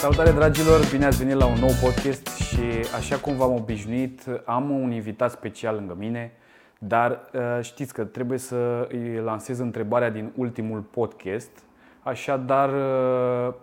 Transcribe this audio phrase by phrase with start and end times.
[0.00, 2.60] Salutare dragilor, bine ați venit la un nou podcast și
[2.96, 6.32] așa cum v-am obișnuit, am un invitat special lângă mine,
[6.78, 11.50] dar uh, știți că trebuie să îi lansez întrebarea din ultimul podcast,
[12.02, 13.54] așadar uh,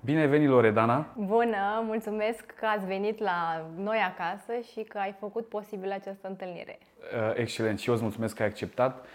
[0.00, 1.06] bine ai venit Loredana!
[1.16, 6.78] Bună, mulțumesc că ați venit la noi acasă și că ai făcut posibil această întâlnire.
[6.78, 9.06] Uh, excelent și eu îți mulțumesc că ai acceptat.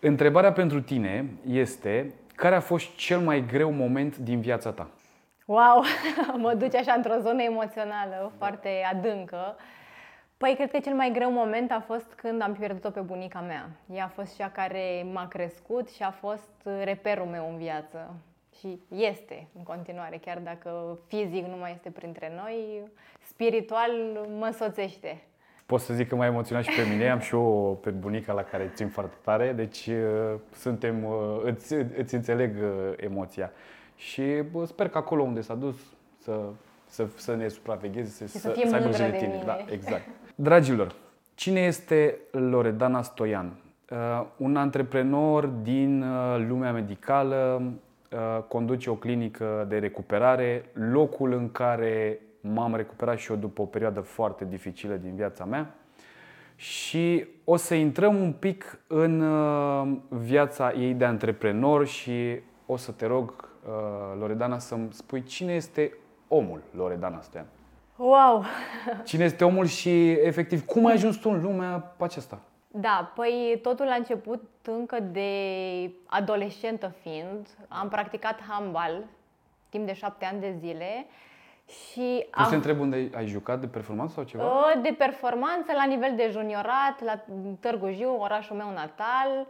[0.00, 4.88] Întrebarea pentru tine este, care a fost cel mai greu moment din viața ta?
[5.50, 5.82] Wow,
[6.44, 9.56] mă duce așa într-o zonă emoțională foarte adâncă.
[10.36, 13.70] Păi, cred că cel mai greu moment a fost când am pierdut-o pe bunica mea.
[13.94, 18.14] Ea a fost cea care m-a crescut și a fost reperul meu în viață.
[18.58, 22.82] Și este în continuare, chiar dacă fizic nu mai este printre noi,
[23.26, 23.90] spiritual
[24.38, 25.22] mă însoțește.
[25.66, 28.42] Pot să zic că m-a emoționat și pe mine, am și eu pe bunica la
[28.42, 33.52] care țin foarte tare, deci uh, suntem, uh, îți, îți înțeleg uh, emoția.
[34.00, 35.76] Și bă, sper că acolo unde s-a dus
[36.18, 36.40] să,
[36.86, 39.32] să, să ne supravegheze, să, să, să, să aibă grijă de tine.
[39.32, 39.42] Mine.
[39.44, 40.08] Da, exact.
[40.34, 40.94] Dragilor,
[41.34, 43.52] cine este Loredana Stoian?
[43.90, 47.62] Uh, un antreprenor din uh, lumea medicală,
[48.12, 53.64] uh, conduce o clinică de recuperare, locul în care m-am recuperat și eu după o
[53.64, 55.74] perioadă foarte dificilă din viața mea.
[56.56, 62.92] Și o să intrăm un pic în uh, viața ei de antreprenor și o să
[62.92, 63.49] te rog uh,
[64.18, 65.96] Loredana, să-mi spui cine este
[66.28, 67.46] omul Loredana Stoian.
[67.96, 68.44] Wow!
[69.04, 72.38] Cine este omul și, efectiv, cum ai ajuns tu în lumea aceasta?
[72.66, 75.30] Da, păi totul a început încă de
[76.06, 77.48] adolescentă fiind.
[77.68, 79.04] Am practicat handbal
[79.68, 81.06] timp de șapte ani de zile
[81.66, 82.48] și Nu am...
[82.48, 84.44] te întreb unde ai jucat, de performanță sau ceva?
[84.44, 87.24] Ă, de performanță, la nivel de juniorat, la
[87.60, 89.46] Târgu Jiu, orașul meu natal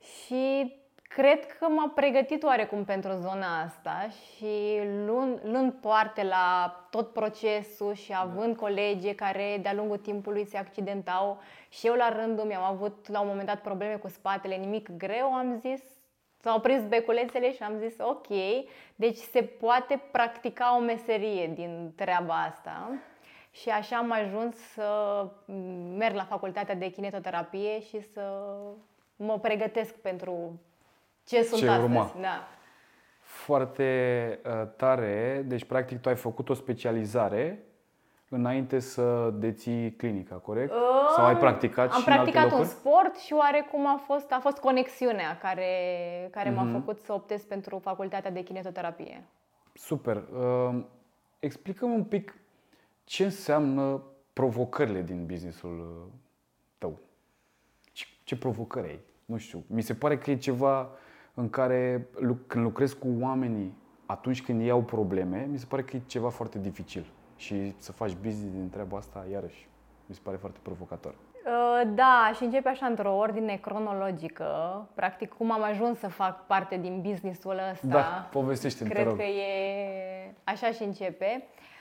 [0.00, 0.72] și
[1.14, 7.94] Cred că m-a pregătit oarecum pentru zona asta și luând, luând parte la tot procesul
[7.94, 12.72] și având colegi care de-a lungul timpului se accidentau și eu la rândul meu am
[12.72, 15.82] avut la un moment dat probleme cu spatele, nimic greu, am zis,
[16.40, 18.26] s-au prins beculețele și am zis ok,
[18.94, 22.90] deci se poate practica o meserie din treaba asta.
[23.50, 25.26] Și așa am ajuns să
[25.96, 28.54] merg la facultatea de kinetoterapie și să
[29.16, 30.60] mă pregătesc pentru
[31.24, 31.84] ce sunt ce astăzi.
[31.88, 32.14] Urma.
[32.20, 32.48] Da.
[33.20, 35.44] Foarte uh, tare.
[35.46, 37.64] Deci, practic, tu ai făcut o specializare
[38.34, 40.72] înainte să deții clinica, corect?
[40.72, 40.78] Uh,
[41.16, 44.38] Sau ai practicat am și practicat în alte un sport și oarecum a fost, a
[44.40, 45.68] fost conexiunea care,
[46.30, 46.54] care uh-huh.
[46.54, 46.72] m-a mhm.
[46.72, 49.24] făcut să optez pentru facultatea de kinetoterapie.
[49.74, 50.16] Super.
[50.16, 50.84] Uh,
[51.38, 52.34] explică-mi un pic
[53.04, 54.02] ce înseamnă
[54.32, 56.12] provocările din businessul uh,
[56.78, 56.98] tău.
[57.92, 59.00] Ce, ce provocări ai?
[59.24, 59.64] Nu știu.
[59.66, 60.90] Mi se pare că e ceva
[61.34, 62.08] în care
[62.46, 63.74] când lucrez cu oamenii
[64.06, 67.06] atunci când ei au probleme, mi se pare că e ceva foarte dificil.
[67.36, 69.68] Și să faci business din treaba asta, iarăși,
[70.06, 71.14] mi se pare foarte provocator.
[71.46, 74.46] Uh, da, și începe așa într-o ordine cronologică,
[74.94, 77.86] practic cum am ajuns să fac parte din businessul ăsta.
[77.86, 81.44] Da, povestește Cred că e așa și începe.
[81.44, 81.71] Uh,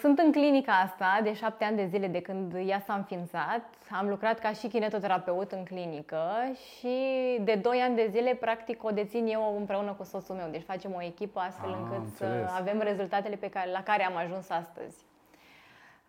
[0.00, 3.62] sunt în clinica asta de șapte ani de zile de când ea s-a înființat.
[3.90, 6.96] Am lucrat ca și kinetoterapeut în clinică și
[7.40, 10.48] de doi ani de zile practic o dețin eu împreună cu soțul meu.
[10.50, 12.48] Deci facem o echipă astfel ah, încât înțeles.
[12.48, 14.96] să avem rezultatele pe care, la care am ajuns astăzi.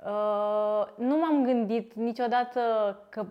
[0.05, 2.59] Uh, nu m-am gândit niciodată
[3.09, 3.25] că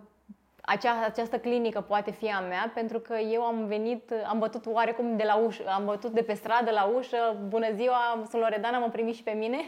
[0.60, 5.16] acea, această clinică poate fi a mea, pentru că eu am venit, am bătut oarecum
[5.16, 8.88] de la ușă, am bătut de pe stradă la ușă, bună ziua, sunt Loredana, mă
[8.88, 9.58] primi și pe mine.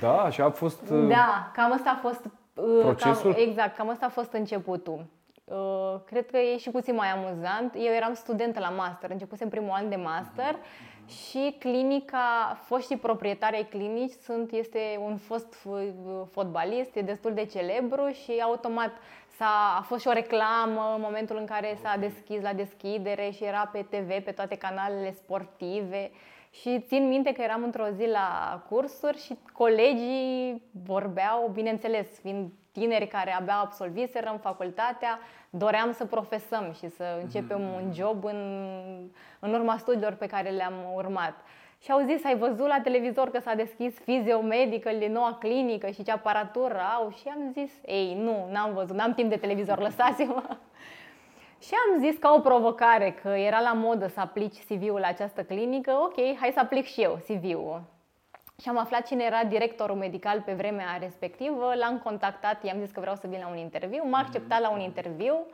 [0.00, 3.32] Da, așa a fost uh, Da, cam asta a fost uh, procesul?
[3.32, 5.04] Cam, exact, cam asta a fost începutul.
[5.44, 7.74] Uh, cred că e și puțin mai amuzant.
[7.74, 11.08] Eu eram studentă la master, începusem primul an de master uh-huh.
[11.08, 15.54] și clinica, foștii proprietari ai clinici sunt, este un fost
[16.30, 18.90] fotbalist, e destul de celebru și automat
[19.36, 23.44] s-a, a fost și o reclamă în momentul în care s-a deschis la deschidere și
[23.44, 26.10] era pe TV, pe toate canalele sportive.
[26.60, 33.06] Și țin minte că eram într-o zi la cursuri și colegii vorbeau, bineînțeles, fiind tineri
[33.06, 35.18] care abia absolviseră în facultatea,
[35.50, 37.92] doream să profesăm și să începem un mm.
[37.92, 38.70] job în,
[39.38, 41.34] în urma studiilor pe care le-am urmat.
[41.82, 45.90] Și au zis, ai văzut la televizor că s-a deschis Physio Medical de noua clinică
[45.90, 47.10] și ce aparatură au?
[47.10, 50.42] Și am zis, ei, nu, n-am văzut, n-am timp de televizor, lăsați-mă.
[51.60, 55.42] Și am zis ca o provocare că era la modă să aplici CV-ul la această
[55.42, 57.82] clinică, ok, hai să aplic și eu CV-ul.
[58.62, 63.00] Și am aflat cine era directorul medical pe vremea respectivă, l-am contactat, i-am zis că
[63.00, 65.46] vreau să vin la un interviu, m-a acceptat la un interviu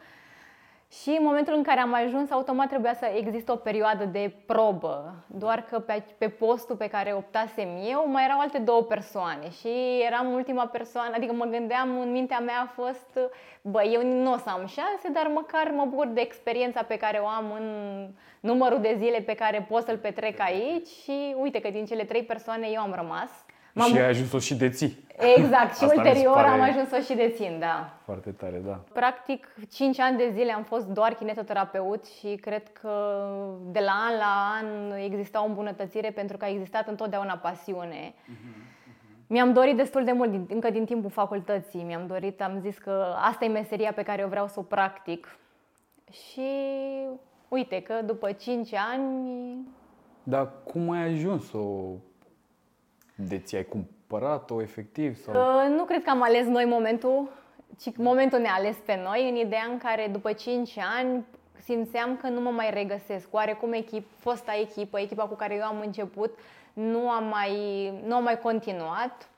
[1.00, 5.14] Și în momentul în care am ajuns, automat trebuia să există o perioadă de probă.
[5.26, 10.02] Doar că pe, pe postul pe care optasem eu, mai erau alte două persoane și
[10.06, 13.18] eram ultima persoană, adică mă gândeam, în mintea mea a fost,
[13.62, 17.18] bă, eu nu o să am șanse, dar măcar mă bucur de experiența pe care
[17.18, 17.66] o am în
[18.40, 22.22] numărul de zile pe care pot să-l petrec aici și uite că din cele trei
[22.22, 23.30] persoane eu am rămas.
[23.72, 23.88] M-am...
[23.88, 25.04] Și ai ajuns să și deții.
[25.36, 26.48] Exact, și Asta ulterior pare...
[26.48, 27.92] am ajuns să și dețin, da.
[28.04, 28.80] Foarte tare, da.
[28.92, 33.24] Practic, 5 ani de zile am fost doar kinetoterapeut și cred că
[33.70, 38.14] de la an la an exista o îmbunătățire pentru că a existat întotdeauna pasiune.
[38.14, 38.72] Uh-huh.
[39.26, 43.44] Mi-am dorit destul de mult, încă din timpul facultății, mi-am dorit, am zis că asta
[43.44, 45.36] e meseria pe care eu vreau să o practic.
[46.10, 46.48] Și
[47.48, 49.56] uite că după 5 ani...
[50.22, 51.94] Dar cum ai ajuns să o
[53.28, 53.56] deții?
[53.56, 55.22] Ai cumpărat-o efectiv?
[55.22, 55.34] Sau?
[55.34, 57.28] Uh, nu cred că am ales noi momentul,
[57.80, 61.24] ci momentul ne-a ales pe noi, în ideea în care după 5 ani
[61.62, 63.28] simțeam că nu mă mai regăsesc.
[63.30, 66.38] Oarecum echip, fosta echipă, echipa cu care eu am început,
[66.72, 67.54] nu am mai,
[68.06, 69.28] nu am mai continuat.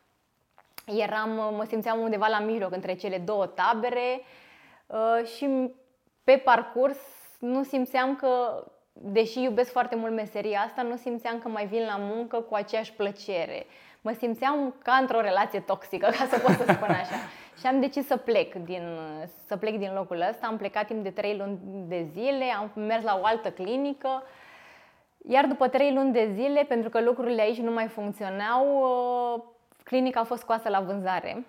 [0.86, 4.20] Eram, mă simțeam undeva la mijloc între cele două tabere
[4.86, 5.70] uh, și
[6.24, 6.98] pe parcurs
[7.38, 8.64] nu simțeam că,
[9.00, 12.92] deși iubesc foarte mult meseria asta, nu simțeam că mai vin la muncă cu aceeași
[12.92, 13.66] plăcere.
[14.00, 17.14] Mă simțeam ca într-o relație toxică, ca să pot să spun așa.
[17.58, 18.82] și am decis să plec din,
[19.46, 20.46] să plec din locul ăsta.
[20.46, 21.58] Am plecat timp de 3 luni
[21.88, 24.22] de zile, am mers la o altă clinică.
[25.28, 28.66] Iar după 3 luni de zile, pentru că lucrurile aici nu mai funcționau,
[29.36, 29.42] uh,
[29.82, 31.46] clinica a fost scoasă la vânzare.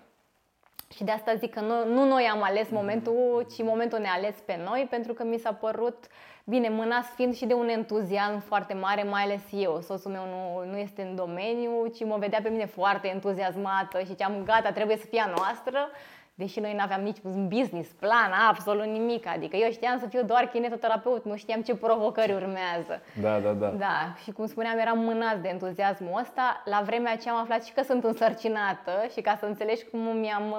[0.94, 4.34] Și de asta zic că nu, nu noi am ales momentul, ci momentul ne-a ales
[4.44, 6.06] pe noi, pentru că mi s-a părut,
[6.44, 9.80] bine, mânați fiind și de un entuziasm foarte mare, mai ales eu.
[9.80, 14.06] Soțul meu nu, nu este în domeniu, ci mă vedea pe mine foarte entuziasmată și
[14.06, 15.90] ziceam, gata, trebuie să fie a noastră
[16.38, 19.26] deși noi nu aveam nici un business plan, absolut nimic.
[19.26, 23.02] Adică eu știam să fiu doar kinetoterapeut, nu știam ce provocări urmează.
[23.20, 23.68] Da, da, da.
[23.68, 26.62] Da, și cum spuneam, eram mânați de entuziasmul ăsta.
[26.64, 30.54] La vremea aceea am aflat și că sunt însărcinată și ca să înțelegi cum mi-am,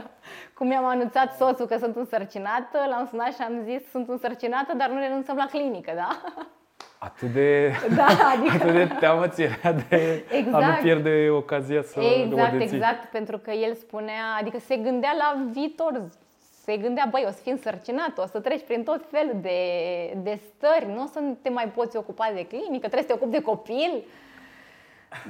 [0.56, 4.88] cum mi-am anunțat soțul că sunt însărcinată, l-am sunat și am zis sunt însărcinată, dar
[4.88, 6.08] nu renunțăm la clinică, da?
[6.98, 8.06] Atât de, da,
[8.36, 8.54] adică...
[8.54, 10.54] atât de teamă ți era de exact.
[10.54, 10.82] a nu exact.
[10.82, 12.76] pierde ocazia să Exact, o deții.
[12.76, 16.02] exact, pentru că el spunea, adică se gândea la viitor,
[16.64, 19.58] se gândea, băi, o să fii însărcinat, o să treci prin tot felul de,
[20.16, 23.36] de stări, nu o să te mai poți ocupa de clinică, trebuie să te ocupi
[23.36, 24.04] de copil.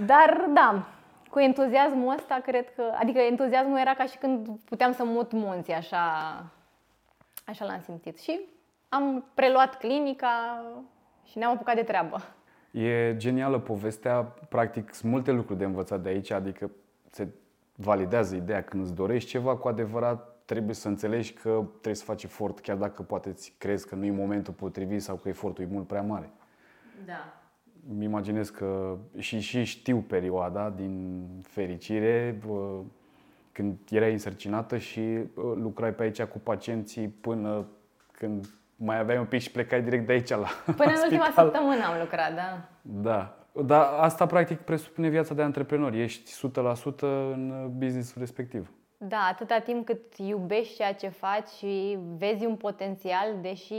[0.06, 0.82] Dar, da,
[1.30, 5.72] cu entuziasmul ăsta, cred că, adică entuziasmul era ca și când puteam să mut munții,
[5.72, 6.04] așa,
[7.46, 8.20] așa l-am simțit.
[8.20, 8.40] Și
[8.88, 10.62] am preluat clinica,
[11.24, 12.18] și ne-am apucat de treabă.
[12.70, 16.70] E genială povestea, practic sunt multe lucruri de învățat de aici, adică
[17.10, 17.28] se
[17.76, 22.22] validează ideea când îți dorești ceva cu adevărat, trebuie să înțelegi că trebuie să faci
[22.22, 25.68] efort, chiar dacă poate îți crezi că nu e momentul potrivit sau că efortul e
[25.70, 26.30] mult prea mare.
[27.06, 27.42] Da.
[27.96, 32.40] Mi imaginez că și, și știu perioada din fericire
[33.52, 37.66] când erai însărcinată și lucrai pe aici cu pacienții până
[38.12, 41.84] când mai aveai un pic și plecai direct de aici la Până în ultima săptămână
[41.84, 42.58] am lucrat, da.
[42.82, 43.36] Da.
[43.52, 45.92] Dar asta practic presupune viața de antreprenor.
[45.92, 47.00] Ești 100%
[47.32, 48.70] în businessul respectiv.
[48.98, 53.74] Da, atâta timp cât iubești ceea ce faci și vezi un potențial, deși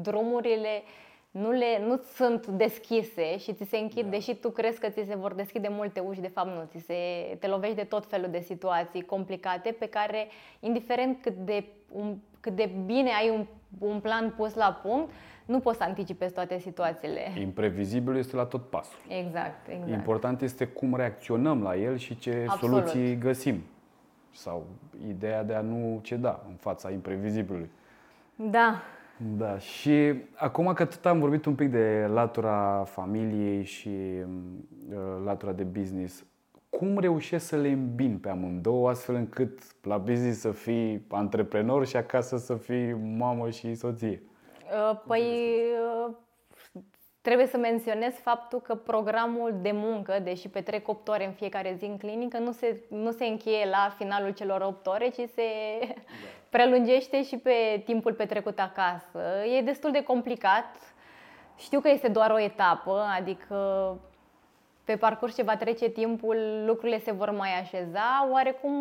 [0.00, 0.82] drumurile
[1.30, 4.10] nu, le, nu sunt deschise și ți se închid, da.
[4.10, 6.94] deși tu crezi că ți se vor deschide multe uși, de fapt nu, ți se,
[7.40, 10.28] te lovești de tot felul de situații complicate pe care,
[10.60, 13.46] indiferent cât de, un, cât de bine ai un
[13.78, 15.10] un plan pus la punct,
[15.44, 17.20] nu poți să anticipezi toate situațiile.
[17.40, 18.98] Imprevizibilul este la tot pasul.
[19.08, 19.90] Exact, exact.
[19.90, 22.76] Important este cum reacționăm la el și ce Absolut.
[22.76, 23.62] soluții găsim.
[24.32, 24.66] Sau
[25.08, 27.70] ideea de a nu ceda în fața imprevizibilului.
[28.34, 28.82] Da.
[29.36, 35.52] Da, și acum că tot am vorbit un pic de latura familiei și uh, latura
[35.52, 36.24] de business,
[36.78, 41.96] cum reușești să le îmbin pe amândouă astfel încât la business să fii antreprenor și
[41.96, 44.22] acasă să fii mamă și soție?
[44.90, 45.22] Uh, păi
[46.04, 46.14] uh,
[47.20, 51.84] trebuie să menționez faptul că programul de muncă, deși petrec 8 ore în fiecare zi
[51.84, 55.42] în clinică, nu se, nu se încheie la finalul celor 8 ore, ci se
[55.80, 55.94] da.
[56.50, 59.20] prelungește și pe timpul petrecut acasă.
[59.58, 60.94] E destul de complicat.
[61.56, 63.56] Știu că este doar o etapă, adică
[64.86, 68.74] pe parcurs ce va trece timpul, lucrurile se vor mai așeza, oarecum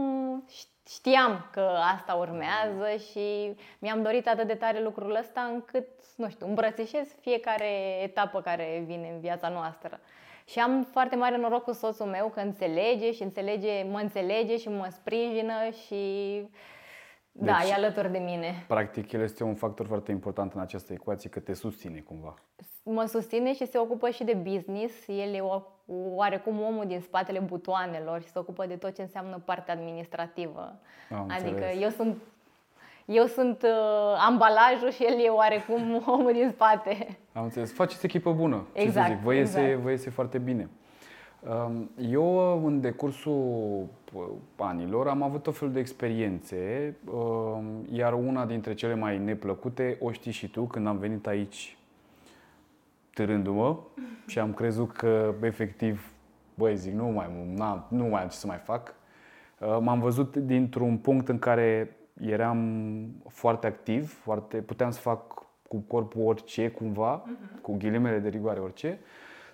[0.88, 6.48] știam că asta urmează și mi-am dorit atât de tare lucrul ăsta încât, nu știu,
[6.48, 10.00] îmbrățișez fiecare etapă care vine în viața noastră.
[10.48, 14.70] Și am foarte mare noroc cu soțul meu că înțelege și înțelege, mă înțelege și
[14.70, 16.04] mă sprijină și
[16.50, 16.75] Da,
[17.40, 18.64] deci, e alături de mine.
[18.68, 22.34] Practic, el este un factor foarte important în această ecuație, că te susține cumva.
[22.84, 24.94] Mă susține și se ocupă și de business.
[25.08, 25.42] El e
[26.16, 30.80] oarecum omul din spatele butoanelor și se ocupă de tot ce înseamnă partea administrativă.
[31.12, 31.82] Am adică înțeles.
[31.82, 32.18] eu sunt
[33.06, 35.82] eu sunt uh, ambalajul și el e oarecum
[36.16, 37.18] omul din spate.
[37.34, 37.74] Am înțeles.
[37.74, 38.68] Faceți echipă bună.
[38.74, 39.26] Exact, ce să zic.
[39.26, 39.82] Vă iese, exact.
[39.82, 40.70] vă iese foarte bine.
[41.50, 44.24] Um, Eu, în decursul uh,
[44.56, 50.12] anilor, am avut tot felul de experiențe, um, iar una dintre cele mai neplăcute o
[50.12, 51.78] știi și tu, când am venit aici
[53.14, 53.78] târându-mă
[54.28, 56.12] și am crezut că, efectiv,
[56.54, 58.94] băi, zic, nu mai, n-am- nu mai am ce să mai fac.
[59.60, 65.34] Uh, M-am văzut dintr-un punct în care eram foarte activ, foarte, puteam să fac
[65.68, 67.24] cu corpul orice, cumva,
[67.62, 69.00] cu ghilimele de rigoare orice,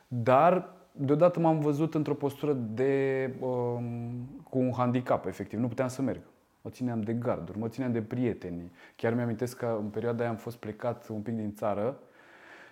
[0.07, 6.01] dar deodată m-am văzut într-o postură de, um, cu un handicap, efectiv, nu puteam să
[6.01, 6.21] merg.
[6.61, 8.71] Mă țineam de garduri, mă țineam de prieteni.
[8.95, 11.99] Chiar mi-amintesc că în perioada aia am fost plecat un pic din țară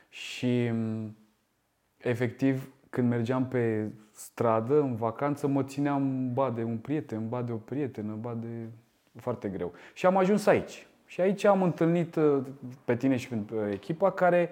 [0.09, 1.15] și m,
[1.97, 7.51] efectiv când mergeam pe stradă, în vacanță, mă țineam ba de un prieten, ba de
[7.51, 8.47] o prietenă, ba de...
[9.15, 9.73] foarte greu.
[9.93, 10.87] Și am ajuns aici.
[11.05, 12.43] Și aici am întâlnit uh,
[12.85, 14.49] pe tine și pe uh, echipa care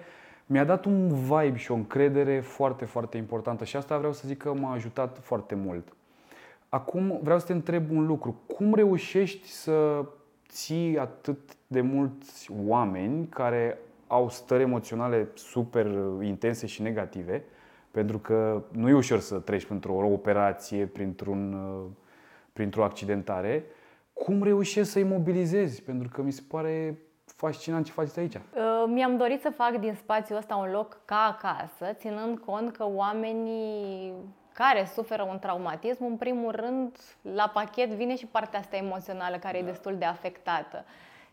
[0.50, 4.38] mi-a dat un vibe și o încredere foarte, foarte importantă și asta vreau să zic
[4.38, 5.92] că m-a ajutat foarte mult.
[6.68, 8.40] Acum vreau să te întreb un lucru.
[8.46, 10.04] Cum reușești să
[10.48, 15.86] ții atât de mulți oameni care au stări emoționale super
[16.22, 17.44] intense și negative?
[17.90, 21.90] Pentru că nu e ușor să treci printr-o operație, printr-un, uh,
[22.52, 23.64] printr-o accidentare.
[24.12, 25.82] Cum reușești să-i mobilizezi?
[25.82, 26.98] Pentru că mi se pare
[27.38, 28.34] fascinant ce faceți aici.
[28.34, 32.86] Uh, Mi-am dorit să fac din spațiul ăsta un loc ca acasă, ținând cont că
[32.88, 34.12] oamenii
[34.52, 36.96] care suferă un traumatism, în primul rând,
[37.34, 40.84] la pachet vine și partea asta emoțională care e destul de afectată.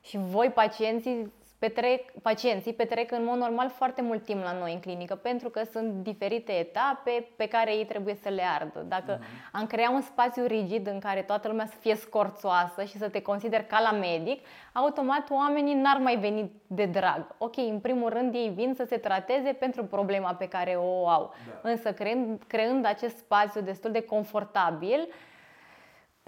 [0.01, 4.79] Și voi, pacienții, petrec, pacienții petrec în mod normal foarte mult timp la noi în
[4.79, 8.85] clinică, pentru că sunt diferite etape pe care ei trebuie să le ardă.
[8.88, 9.19] Dacă
[9.51, 13.21] am crea un spațiu rigid în care toată lumea să fie scorțoasă și să te
[13.21, 17.35] consider ca la medic, automat oamenii n-ar mai veni de drag.
[17.38, 21.33] Ok, în primul rând ei vin să se trateze pentru problema pe care o au.
[21.62, 25.07] Însă creând, creând acest spațiu destul de confortabil,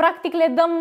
[0.03, 0.71] Practic le dăm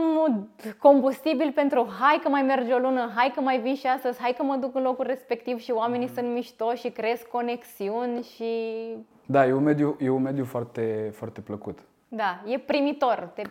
[0.79, 4.35] combustibil pentru hai că mai merge o lună, hai că mai vin și astăzi, hai
[4.37, 8.51] că mă duc în locul respectiv și oamenii sunt mișto și cresc conexiuni și
[9.27, 11.79] Da, e un mediu, e un mediu foarte, foarte plăcut.
[12.09, 13.31] da, e primitor.
[13.35, 13.43] Te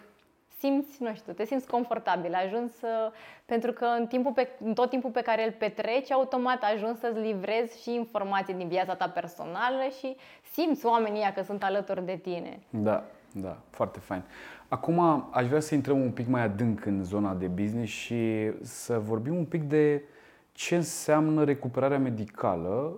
[0.58, 2.34] simți, nu știu, te simți confortabil.
[2.34, 3.12] Ajuns să,
[3.46, 7.20] pentru că în, timpul pe, în tot timpul pe care îl petreci, automat ajungi să-ți
[7.20, 10.16] livrezi și informații din viața ta personală și
[10.52, 12.60] simți oamenii ăia că sunt alături de tine.
[12.70, 13.04] Da,
[13.42, 14.24] da, foarte fain.
[14.68, 19.00] Acum aș vrea să intrăm un pic mai adânc în zona de business și să
[19.00, 20.04] vorbim un pic de
[20.51, 22.94] ce înseamnă recuperarea medicală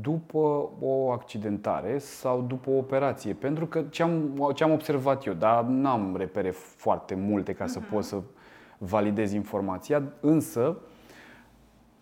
[0.00, 3.32] după o accidentare sau după o operație.
[3.32, 7.80] Pentru că ce am, ce am observat eu, dar n-am repere foarte multe ca să
[7.80, 8.20] pot să
[8.78, 10.76] validez informația, însă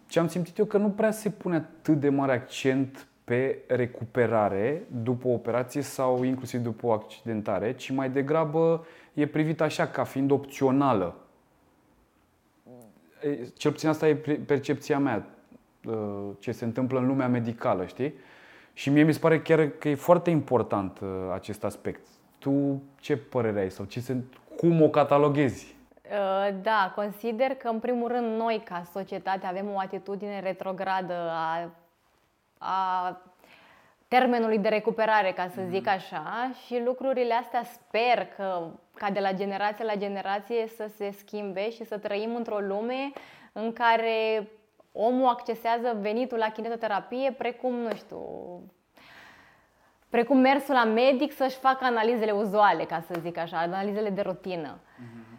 [0.06, 4.82] ce am simțit eu că nu prea se pune atât de mare accent pe recuperare
[5.02, 10.04] după o operație sau inclusiv după o accidentare, ci mai degrabă e privit așa ca
[10.04, 11.14] fiind opțională.
[13.22, 15.26] E, Cel puțin asta e pre- percepția mea,
[15.86, 15.94] uh,
[16.38, 18.14] ce se întâmplă în lumea medicală, știi?
[18.72, 22.00] Și mie mi se pare chiar că e foarte important uh, acest aspect.
[22.38, 24.16] Tu ce părere ai sau ce se,
[24.56, 25.76] cum o cataloghezi?
[26.10, 31.70] Uh, Da, consider că în primul rând noi ca societate avem o atitudine retrogradă a,
[32.58, 33.16] a
[34.08, 39.32] termenului de recuperare, ca să zic așa, și lucrurile astea sper că ca de la
[39.32, 43.12] generație la generație să se schimbe și să trăim într-o lume
[43.52, 44.48] în care
[44.92, 48.20] omul accesează venitul la kinetoterapie precum, nu știu,
[50.08, 54.78] precum mersul la medic să-și facă analizele uzuale, ca să zic așa, analizele de rutină.
[55.00, 55.37] Uh,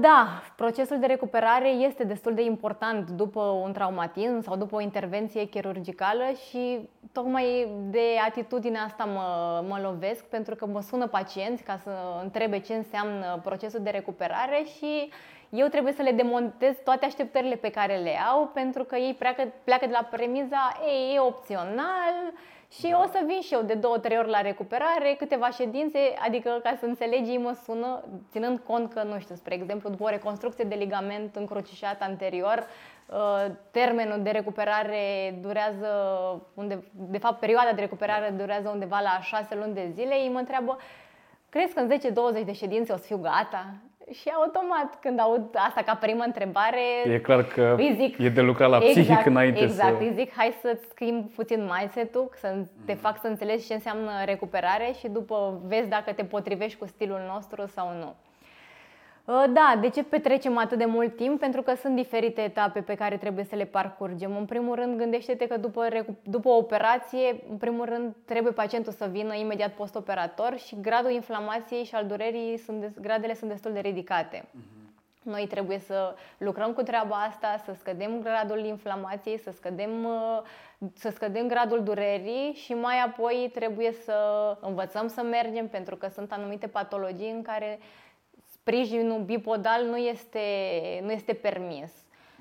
[0.00, 5.44] Da, procesul de recuperare este destul de important după un traumatism sau după o intervenție
[5.44, 11.78] chirurgicală și tocmai de atitudinea asta mă, mă lovesc pentru că mă sună pacienți ca
[11.82, 11.90] să
[12.22, 15.10] întrebe ce înseamnă procesul de recuperare și
[15.50, 19.52] eu trebuie să le demontez toate așteptările pe care le au pentru că ei pleacă,
[19.64, 22.14] pleacă de la premiza ei, e opțional
[22.70, 26.60] și o să vin și eu de două, trei ori la recuperare, câteva ședințe, adică
[26.62, 30.08] ca să înțelegi, ei mă sună, ținând cont că, nu știu, spre exemplu, după o
[30.08, 32.66] reconstrucție de ligament încrucișat anterior,
[33.06, 35.88] uh, termenul de recuperare durează,
[36.54, 40.38] unde, de fapt, perioada de recuperare durează undeva la șase luni de zile, ei mă
[40.38, 40.78] întreabă,
[41.48, 41.88] crezi că în
[42.42, 43.74] 10-20 de ședințe o să fiu gata?
[44.12, 48.40] Și automat, când aud asta ca primă întrebare, e clar că îi zic, e de
[48.40, 50.02] lucrat la exact, psihic înainte exact, să...
[50.02, 52.54] îi zic, hai să-ți schimb puțin mindset-ul, să
[52.86, 53.00] te Mhm.
[53.00, 57.66] fac să înțelegi ce înseamnă recuperare și după vezi dacă te potrivești cu stilul nostru
[57.66, 58.14] sau nu.
[59.28, 61.40] Uh, Da, de ce petrecem atât de mult timp?
[61.40, 64.36] Pentru că sunt diferite etape pe care trebuie să le parcurgem.
[64.36, 68.92] În primul rând, gândește-te că după, recu- după o operație, în primul rând, trebuie pacientul
[68.92, 73.72] să vină imediat postoperator și gradul inflamației și al durerii, sunt des- gradele sunt destul
[73.72, 74.44] de ridicate.
[75.22, 80.40] Noi trebuie să lucrăm cu treaba asta, să scădem gradul inflamației, să scădem, uh,
[80.94, 84.16] să scădem gradul durerii și mai apoi trebuie să
[84.60, 87.78] învățăm să mergem pentru că sunt anumite patologii în care
[88.68, 90.40] sprijinul bipodal nu este,
[91.02, 91.92] nu este permis.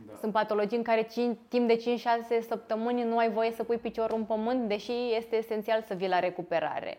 [0.08, 0.14] Da.
[0.20, 4.18] Sunt patologii în care cin- timp de 5-6 săptămâni nu ai voie să pui piciorul
[4.18, 6.98] în pământ, deși este esențial să vii la recuperare.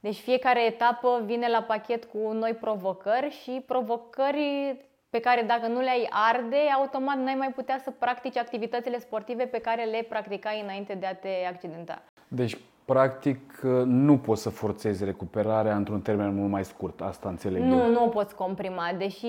[0.00, 4.76] Deci fiecare etapă vine la pachet cu noi provocări și provocări
[5.10, 9.58] pe care dacă nu le-ai arde, automat n-ai mai putea să practici activitățile sportive pe
[9.58, 12.02] care le practicai înainte de a te accidenta.
[12.28, 12.56] Deci,
[12.92, 17.00] practic, nu poți să forțezi recuperarea într-un termen mult mai scurt.
[17.00, 17.90] Asta înțeleg Nu, eu.
[17.90, 19.26] nu o poți comprima, deși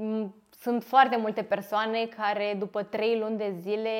[0.00, 3.90] m, sunt foarte multe persoane care după 3 luni de zile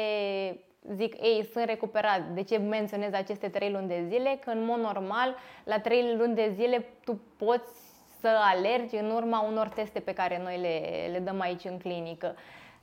[0.95, 2.23] zic, ei, sunt recuperat.
[2.35, 4.39] De ce menționez aceste 3 luni de zile?
[4.45, 7.73] Că în mod normal, la 3 luni de zile tu poți
[8.21, 12.35] să alergi în urma unor teste pe care noi le, le dăm aici în clinică.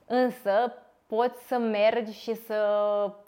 [0.05, 0.73] Însă
[1.07, 2.55] poți să mergi și să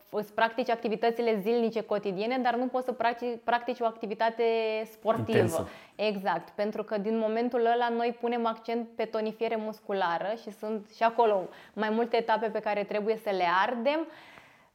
[0.10, 4.44] îți practici activitățile zilnice cotidiene, dar nu poți să practici, practici o activitate
[4.92, 5.38] sportivă.
[5.38, 5.68] Intensă.
[5.96, 11.04] Exact, pentru că din momentul ăla noi punem accent pe tonifiere musculară și sunt și
[11.04, 14.08] acolo mai multe etape pe care trebuie să le ardem,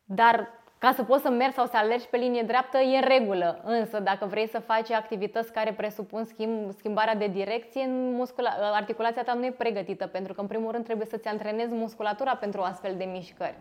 [0.05, 3.61] dar ca să poți să mergi sau să alergi pe linie dreaptă e în regulă.
[3.65, 9.35] Însă dacă vrei să faci activități care presupun schimb, schimbarea de direcție, muscula, articulația ta
[9.35, 13.05] nu e pregătită, pentru că în primul rând trebuie să-ți antrenezi musculatura pentru astfel de
[13.05, 13.57] mișcări.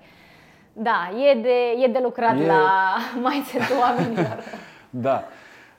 [0.73, 2.95] Da, e de, e de lucrat E- la
[3.29, 4.39] mindset-ul oamenilor.
[4.89, 5.23] Da.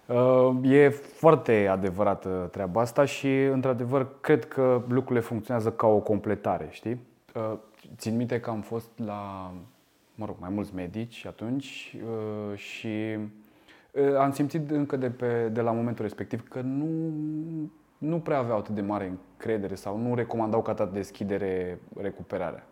[0.07, 6.69] Uh, E foarte adevărată treaba asta și, într-adevăr, cred că lucrurile funcționează ca o completare,
[6.71, 7.01] știi?
[7.35, 7.53] Uh,
[7.97, 9.51] Țin minte că am fost la,
[10.15, 13.17] mă rog, mai mulți medici atunci uh, și
[13.91, 16.87] uh, am simțit încă de, pe, de la momentul respectiv că nu,
[17.99, 22.67] nu prea aveau atât de mare încredere sau nu recomandau ca atât deschidere recuperarea.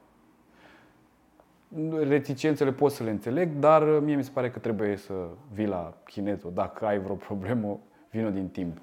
[2.09, 5.15] Reticențele pot să le înțeleg, dar mie mi se pare că trebuie să
[5.53, 6.51] vii la chinezo.
[6.51, 7.81] Dacă ai vreo problemă,
[8.11, 8.79] vină din timp.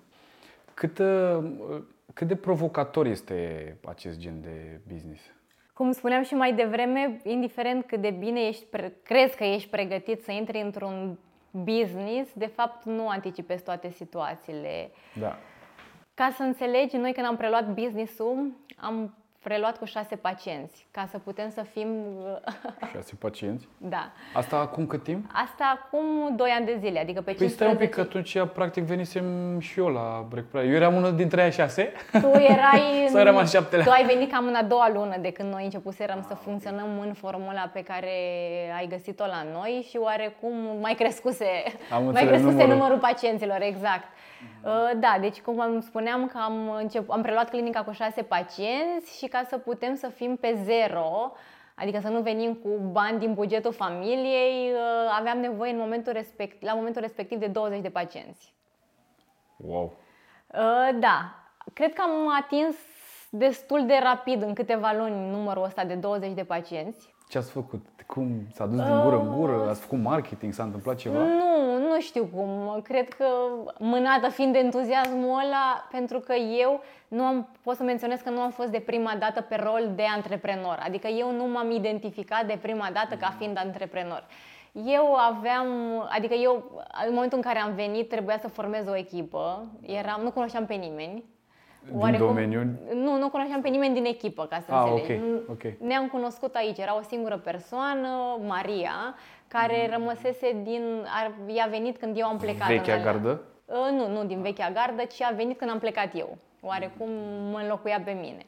[0.73, 1.52] Cât, uh,
[2.13, 5.21] cât de provocator este acest gen de business?
[5.73, 10.23] Cum spuneam și mai devreme, indiferent cât de bine ești, pre- crezi că ești pregătit
[10.23, 11.17] să intri într-un
[11.52, 14.91] business, de fapt nu anticipezi toate situațiile.
[15.19, 15.38] Da.
[16.13, 21.17] Ca să înțelegi, noi când am preluat business-ul, am preluat cu șase pacienți, ca să
[21.17, 21.88] putem să fim...
[22.93, 23.67] Șase pacienți.
[23.78, 24.12] da.
[24.34, 25.25] Asta acum cât timp?
[25.34, 27.86] Asta acum 2 ani de zile, adică pe Păi stai un 15...
[27.86, 30.69] pic, că atunci practic venisem și eu la recuperare.
[30.69, 31.91] Eu eram unul dintre aia șase.
[32.12, 32.82] Tu erai...
[33.12, 33.86] Sau eram al șaptelea?
[33.86, 37.13] Tu ai venit cam în a doua lună de când noi începuserăm să funcționăm în
[37.13, 38.12] formula pe care
[38.78, 41.45] ai găsit-o la noi și oarecum mai crescuse,
[41.91, 42.73] Am mai înțeles crescuse numărul.
[42.73, 42.97] numărul.
[42.97, 44.04] pacienților, exact.
[44.63, 49.17] Uh, Da, deci cum am spuneam că am, încep, am preluat clinica cu șase pacienți
[49.17, 51.31] și ca să putem să fim pe zero,
[51.75, 56.61] adică să nu venim cu bani din bugetul familiei, uh, aveam nevoie în momentul respect,
[56.63, 58.53] la momentul respectiv de 20 de pacienți.
[59.57, 59.93] Wow.
[60.53, 61.33] Uh, Da,
[61.73, 62.75] cred că am atins
[63.29, 67.13] destul de rapid în câteva luni numărul ăsta de 20 de pacienți.
[67.29, 67.85] Ce ați făcut?
[68.07, 69.69] Cum s-a dus din gură în gură?
[69.69, 70.53] Ați făcut marketing?
[70.53, 71.23] S-a întâmplat ceva?
[71.23, 72.81] Nu, nu știu cum.
[72.83, 73.25] Cred că
[73.79, 78.39] mânată fiind de entuziasmul ăla, pentru că eu nu am, pot să menționez că nu
[78.39, 80.79] am fost de prima dată pe rol de antreprenor.
[80.85, 84.27] Adică eu nu m-am identificat de prima dată ca fiind antreprenor.
[84.71, 85.67] Eu aveam,
[86.09, 89.65] adică eu, în momentul în care am venit, trebuia să formez o echipă.
[89.81, 91.23] Eram, nu cunoșteam pe nimeni.
[91.83, 92.65] Din domeniu?
[92.93, 95.23] Nu, nu cunoșteam pe nimeni din echipă, ca să Ah, înțelegi.
[95.23, 95.63] ok, ok.
[95.79, 99.15] Ne-am cunoscut aici, era o singură persoană, Maria,
[99.47, 99.93] care Mm.
[99.93, 101.05] rămăsese din...
[101.19, 102.67] Ar, ea a venit când eu am plecat.
[102.67, 103.41] Vechea în- gardă?
[103.65, 106.37] Uh, nu, nu din vechea gardă, ci a venit când am plecat eu.
[106.61, 107.09] Oarecum
[107.51, 108.45] mă înlocuia pe mine.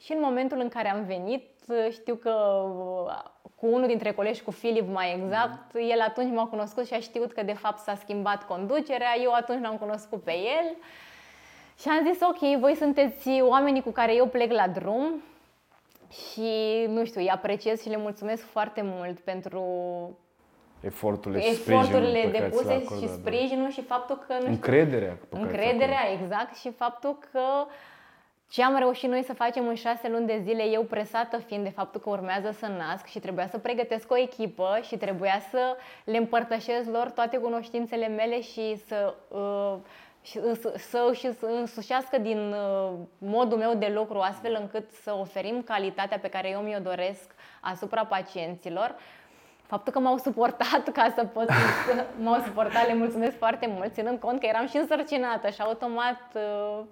[0.00, 3.22] Și în momentul în care am venit, uh, știu că uh,
[3.54, 7.32] cu unul dintre colegi, cu Filip mai exact, el atunci m-a cunoscut și a știut
[7.32, 10.76] că de fapt s-a schimbat conducerea, eu atunci l-am cunoscut pe el.
[11.80, 15.22] Și am zis, ok, voi sunteți oamenii cu care eu plec la drum
[16.10, 19.62] și, nu știu, îi apreciez și le mulțumesc foarte mult pentru
[20.80, 23.14] Eforturile și sprijinul eforturile pe care ți depuse l-a și acordat, da.
[23.14, 25.12] sprijinul și faptul că, nu știu, Încrederea.
[25.12, 27.42] pe care ți-a încrederea, exact, și faptul că
[28.50, 31.70] ce am reușit noi să facem în șase luni de zile, eu presată fiind de
[31.70, 36.16] faptul că urmează să nasc și trebuia să pregătesc o echipă și trebuia să le
[36.16, 39.74] împărtășesc lor toate cunoștințele mele și să, uh,
[40.30, 46.18] să, să își însușească din uh, modul meu de lucru astfel încât să oferim calitatea
[46.18, 48.94] pe care eu mi-o doresc asupra pacienților.
[49.66, 54.18] Faptul că m-au suportat ca să pot să m-au suportat, le mulțumesc foarte mult, ținând
[54.18, 56.84] cont că eram și însărcinată și automat uh,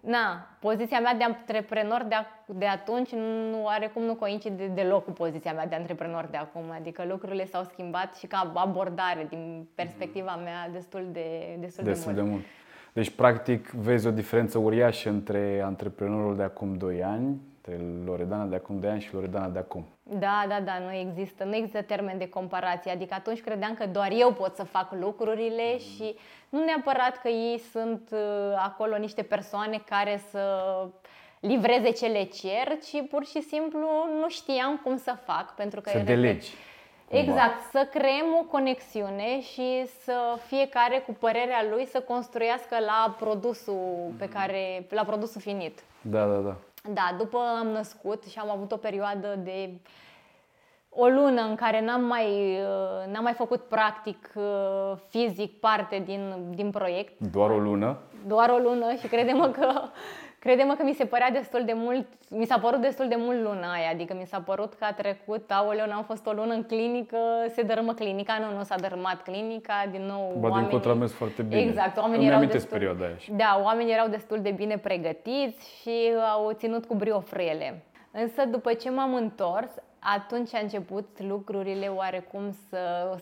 [0.00, 2.14] na, poziția mea de antreprenor de,
[2.46, 3.10] de atunci
[3.50, 6.62] nu are cum nu coincide deloc cu poziția mea de antreprenor de acum.
[6.74, 12.20] Adică lucrurile s-au schimbat și ca abordare din perspectiva mea destul de, destul, destul de,
[12.20, 12.28] mult.
[12.28, 12.44] de mult.
[12.94, 18.54] Deci, practic, vezi o diferență uriașă între antreprenorul de acum 2 ani între Loredana de
[18.54, 19.84] acum de ani și Loredana de acum.
[20.02, 22.90] Da, da, da, nu există, nu există termen de comparație.
[22.90, 25.78] Adică atunci credeam că doar eu pot să fac lucrurile mm.
[25.78, 26.16] și
[26.48, 28.18] nu neapărat că ei sunt uh,
[28.56, 30.40] acolo niște persoane care să
[31.40, 33.88] livreze ce le cer, ci pur și simplu
[34.20, 36.50] nu știam cum să fac pentru că să delegi.
[37.18, 44.12] Exact, să creăm o conexiune și să fiecare cu părerea lui să construiască la produsul
[44.18, 45.82] pe care la produsul finit.
[46.00, 46.56] Da, da, da.
[46.92, 49.70] Da, după am născut și am avut o perioadă de
[50.88, 56.34] o lună în care n-am mai, uh, n-am mai făcut practic uh, fizic parte din,
[56.50, 57.20] din proiect.
[57.32, 57.98] Doar o lună?
[58.26, 59.82] Doar o lună și credem că
[60.44, 63.72] Crede-mă că mi se părea destul de mult, mi s-a părut destul de mult luna
[63.72, 67.18] aia, adică mi s-a părut că a trecut, aoleu, n-am fost o lună în clinică,
[67.54, 70.70] se dărâmă clinica, nu, nu s-a dărâmat clinica, din nou Ba, oamenii...
[70.70, 71.60] din contra foarte bine.
[71.60, 72.70] Exact, oamenii erau destul...
[72.70, 73.16] perioada aia.
[73.30, 77.82] Da, oamenii erau destul de bine pregătiți și au ținut cu brio frele.
[78.10, 82.78] Însă după ce m-am întors, atunci a început lucrurile oarecum să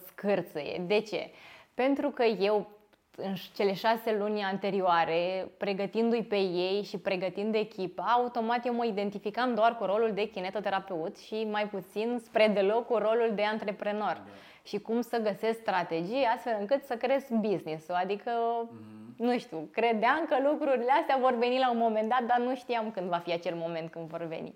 [0.06, 0.82] scârțăie.
[0.86, 1.30] De ce?
[1.74, 2.70] Pentru că eu
[3.16, 9.54] în cele șase luni anterioare, pregătindu-i pe ei și pregătind echipa, automat eu mă identificam
[9.54, 14.22] doar cu rolul de kinetoterapeut și mai puțin spre deloc cu rolul de antreprenor.
[14.24, 14.30] Da.
[14.64, 17.94] Și cum să găsesc strategii astfel încât să cresc business-ul.
[17.94, 19.16] Adică, mm-hmm.
[19.16, 22.90] nu știu, credeam că lucrurile astea vor veni la un moment dat, dar nu știam
[22.90, 24.54] când va fi acel moment când vor veni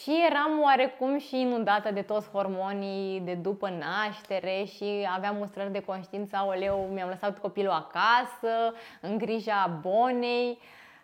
[0.00, 5.80] și eram oarecum și inundată de toți hormonii de după naștere și aveam mustrări de
[5.80, 10.58] conștiință, aoleu, mi-am lăsat copilul acasă, în grija bonei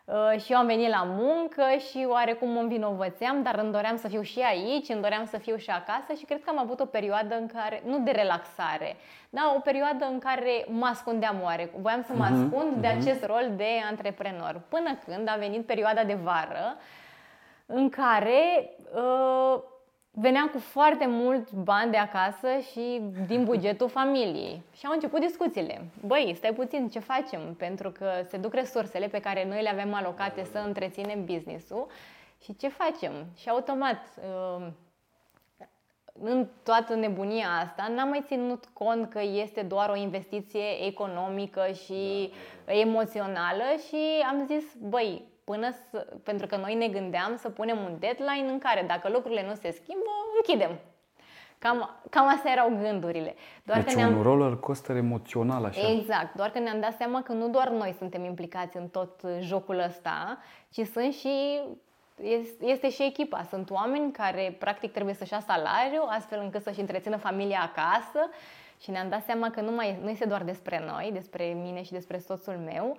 [0.05, 4.09] uh, și eu am venit la muncă și oarecum mă învinovățeam, dar îmi doream să
[4.09, 6.85] fiu și aici, îmi doream să fiu și acasă și cred că am avut o
[6.85, 8.97] perioadă în care, nu de relaxare,
[9.31, 12.89] dar o perioadă în care mă ascundeam oarecum, voiam să mă mhm, ascund uh-huh, de
[12.89, 12.99] mhm.
[13.01, 16.77] acest rol de antreprenor, până când a venit perioada de vară,
[17.71, 19.61] în care uh,
[20.11, 24.63] veneam cu foarte mulți bani de acasă și din bugetul familiei.
[24.77, 25.85] Și au început discuțiile.
[26.07, 27.55] Băi, stai puțin, ce facem?
[27.59, 31.87] Pentru că se duc resursele pe care noi le avem alocate să întreținem business-ul
[32.43, 33.13] și ce facem?
[33.37, 34.67] Și automat, uh,
[36.21, 42.31] în toată nebunia asta, n-am mai ținut cont că este doar o investiție economică și
[42.31, 42.79] da, da, da.
[42.79, 47.97] emoțională și am zis, băi, până să, pentru că noi ne gândeam să punem un
[47.99, 50.79] deadline în care dacă lucrurile nu se schimbă, închidem.
[51.59, 53.35] Cam, cam astea erau gândurile.
[53.63, 54.17] Doar deci că ne-am...
[54.17, 55.91] un roller coaster emoțional așa.
[55.91, 59.79] Exact, doar că ne-am dat seama că nu doar noi suntem implicați în tot jocul
[59.79, 60.39] ăsta,
[60.71, 61.61] ci sunt și
[62.61, 63.43] este și echipa.
[63.51, 68.29] Sunt oameni care practic trebuie să-și ia salariu astfel încât să-și întrețină familia acasă
[68.81, 71.93] și ne-am dat seama că nu, mai, nu este doar despre noi, despre mine și
[71.93, 72.97] despre soțul meu,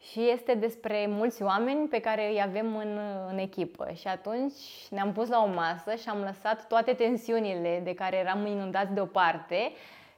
[0.00, 2.98] și este despre mulți oameni pe care îi avem în,
[3.30, 3.90] în echipă.
[3.94, 4.54] Și atunci
[4.90, 9.72] ne-am pus la o masă și am lăsat toate tensiunile de care eram inundați deoparte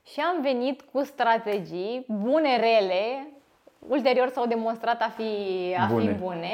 [0.06, 3.26] și am venit cu strategii bune, rele,
[3.78, 5.24] ulterior s-au demonstrat a fi,
[5.78, 6.12] a bune.
[6.12, 6.52] fi bune,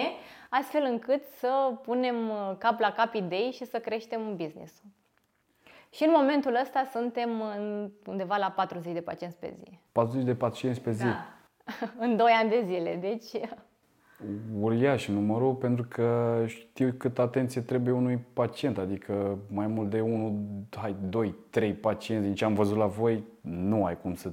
[0.50, 2.16] astfel încât să punem
[2.58, 4.90] cap la cap idei și să creștem business-ul.
[5.90, 7.30] Și în momentul ăsta suntem
[8.06, 9.78] undeva la 40 de pacienți pe zi.
[9.92, 11.04] 40 de pacienți pe zi?
[11.04, 11.36] Da.
[12.05, 12.98] în 2 ani de zile.
[13.00, 13.31] Deci...
[14.61, 20.38] Uriaș numărul pentru că știu cât atenție trebuie unui pacient, adică mai mult de unul,
[20.76, 24.31] hai, doi, trei pacienți din ce am văzut la voi, nu ai cum să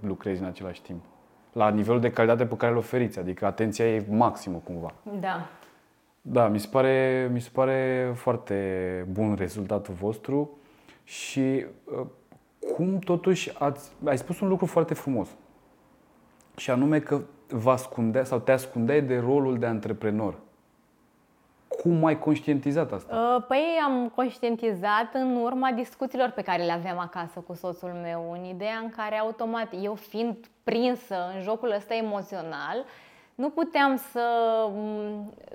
[0.00, 1.04] lucrezi în același timp.
[1.52, 4.94] La nivelul de calitate pe care îl oferiți, adică atenția e maximă cumva.
[5.20, 5.48] Da.
[6.20, 10.58] Da, mi se pare, mi se pare foarte bun rezultatul vostru
[11.04, 11.40] și
[11.84, 12.06] uh,
[12.74, 15.28] cum totuși ați, ai spus un lucru foarte frumos
[16.56, 20.34] și anume că vă ascundea sau te ascundeai de rolul de antreprenor.
[21.68, 23.16] Cum ai conștientizat asta?
[23.16, 28.32] Uh, păi am conștientizat în urma discuțiilor pe care le aveam acasă cu soțul meu,
[28.32, 32.84] în ideea în care automat eu fiind prinsă în jocul ăsta emoțional,
[33.36, 34.26] nu puteam să,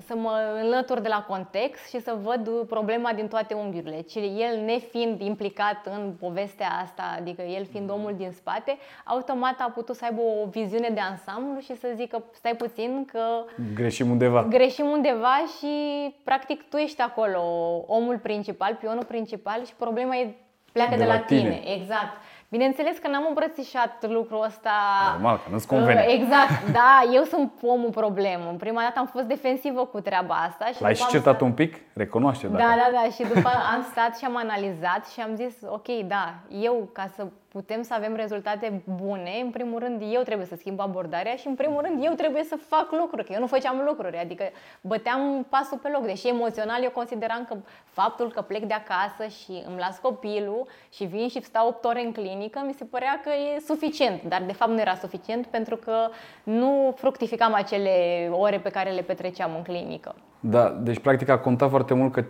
[0.06, 4.02] să mă înlătur de la context și să văd problema din toate unghiurile.
[4.02, 7.96] Ci el, nefiind implicat în povestea asta, adică el fiind mm.
[7.96, 12.24] omul din spate, automat a putut să aibă o viziune de ansamblu și să zică,
[12.34, 13.46] stai puțin că...
[13.74, 14.44] Greșim undeva.
[14.44, 15.76] Greșim undeva și,
[16.24, 17.42] practic, tu ești acolo
[17.88, 20.36] omul principal, pionul principal și problema e
[20.72, 21.42] pleacă de, de la, la tine.
[21.42, 21.74] tine.
[21.74, 22.18] Exact.
[22.52, 24.72] Bineînțeles că n-am îmbrățișat lucrul ăsta.
[25.12, 26.06] Normal, că nu-ți convene.
[26.08, 28.50] Uh, exact, da, eu sunt omul problemă.
[28.50, 30.66] În prima dată am fost defensivă cu treaba asta.
[30.66, 31.42] Și L-ai și certat stat...
[31.42, 31.76] un pic?
[31.94, 33.10] Recunoaște, Da, da, da.
[33.14, 37.28] Și după am stat și am analizat și am zis, ok, da, eu ca să
[37.52, 41.56] putem să avem rezultate bune, în primul rând eu trebuie să schimb abordarea și în
[41.56, 44.44] primul rând eu trebuie să fac lucruri, că eu nu făceam lucruri, adică
[44.82, 49.64] băteam pasul pe loc, deși emoțional eu consideram că faptul că plec de acasă și
[49.68, 53.30] îmi las copilul și vin și stau 8 ore în clinică, mi se părea că
[53.30, 55.96] e suficient, dar de fapt nu era suficient pentru că
[56.44, 57.94] nu fructificam acele
[58.32, 60.16] ore pe care le petreceam în clinică.
[60.40, 62.24] Da, deci practic a contat foarte mult că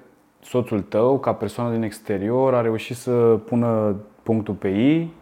[0.44, 3.12] soțul tău, ca persoană din exterior, a reușit să
[3.46, 5.14] pună punctul pe I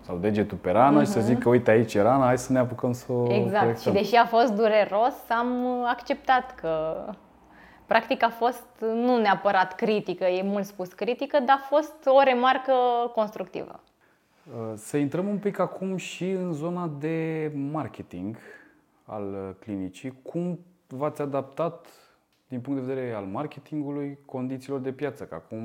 [0.00, 1.04] sau degetul pe rană uh-huh.
[1.04, 1.26] și să mhm.
[1.26, 3.60] zic că uite aici e rana, hai să ne apucăm să o Exact.
[3.60, 3.92] Corectăm.
[3.94, 7.04] Și deși a fost dureros, am acceptat că
[7.86, 12.72] practic a fost nu neapărat critică, e mult spus critică, dar a fost o remarcă
[13.14, 13.80] constructivă.
[14.44, 18.36] Uh, să intrăm un pic acum și în zona de marketing
[19.04, 20.12] al clinicii.
[20.22, 21.86] Cum v-ați adaptat
[22.50, 25.58] din punct de vedere al marketingului, condițiilor de piață, că acum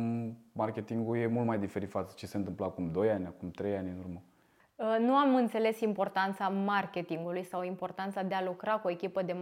[0.51, 3.89] marketingul e mult mai diferit față ce se întâmplă acum 2 ani, acum 3 ani
[3.89, 4.21] în urmă.
[4.75, 9.35] Uh, nu am înțeles importanța marketingului sau importanța de a lucra cu o echipă de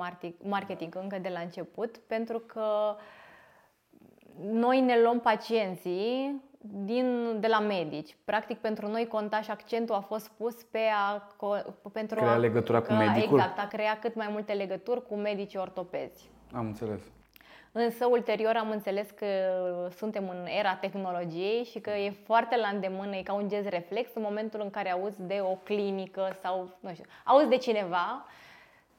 [0.43, 2.65] marketing încă de la început, pentru că
[4.51, 8.17] noi ne luăm pacienții din, de la medici.
[8.25, 11.27] Practic, pentru noi contaș și accentul a fost pus pe a,
[11.91, 13.37] pentru crea a, legătura cu medicul?
[13.37, 16.29] Exact, a crea cât mai multe legături cu medicii ortopezi.
[16.53, 17.01] Am înțeles.
[17.75, 19.25] Însă ulterior am înțeles că
[19.95, 24.09] suntem în era tehnologiei și că e foarte la îndemână, e ca un gest reflex
[24.13, 28.25] în momentul în care auzi de o clinică sau, nu știu, auzi de cineva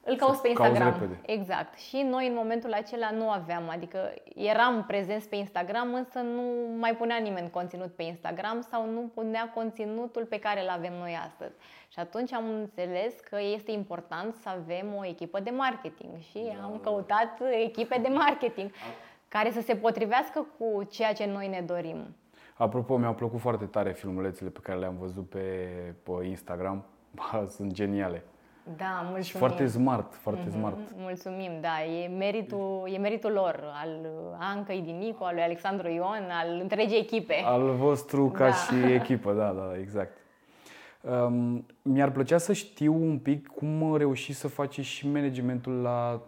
[0.05, 1.17] îl cauți pe Instagram.
[1.25, 1.77] Exact.
[1.77, 6.41] Și noi în momentul acela nu aveam, adică eram prezenți pe Instagram, însă nu
[6.79, 11.17] mai punea nimeni conținut pe Instagram sau nu punea conținutul pe care îl avem noi
[11.25, 11.53] astăzi.
[11.87, 16.63] Și atunci am înțeles că este important să avem o echipă de marketing și da,
[16.63, 16.89] am da.
[16.89, 18.71] căutat echipe de marketing
[19.27, 22.15] care să se potrivească cu ceea ce noi ne dorim.
[22.57, 25.67] Apropo, mi-au plăcut foarte tare filmulețele pe care le-am văzut pe,
[26.03, 26.85] pe Instagram.
[27.55, 28.23] Sunt geniale.
[28.77, 29.21] Da, mulțumim.
[29.21, 30.77] Și foarte smart, foarte mm-hmm, smart.
[30.97, 31.83] Mulțumim, da.
[31.83, 34.07] E meritul, e meritul lor, al
[34.39, 37.41] Ancăi din Nico, al lui Alexandru Ion, al întregii echipe.
[37.45, 38.53] Al vostru ca da.
[38.53, 40.17] și echipă, da, da, exact.
[41.01, 46.21] Um, mi-ar plăcea să știu un pic cum reușiți să faceți și managementul la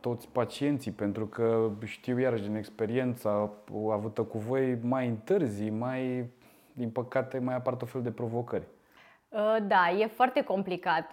[0.00, 3.50] toți pacienții, pentru că știu iarăși din experiența
[3.92, 6.30] avută cu voi mai întârzi, mai,
[6.72, 8.66] din păcate, mai apar tot fel de provocări.
[9.28, 11.12] Uh, da, e foarte complicat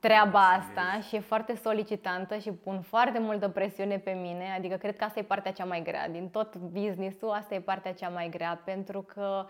[0.00, 4.54] treaba asta și e foarte solicitantă și pun foarte multă presiune pe mine.
[4.56, 6.08] Adică cred că asta e partea cea mai grea.
[6.08, 9.46] Din tot business-ul, asta e partea cea mai grea pentru că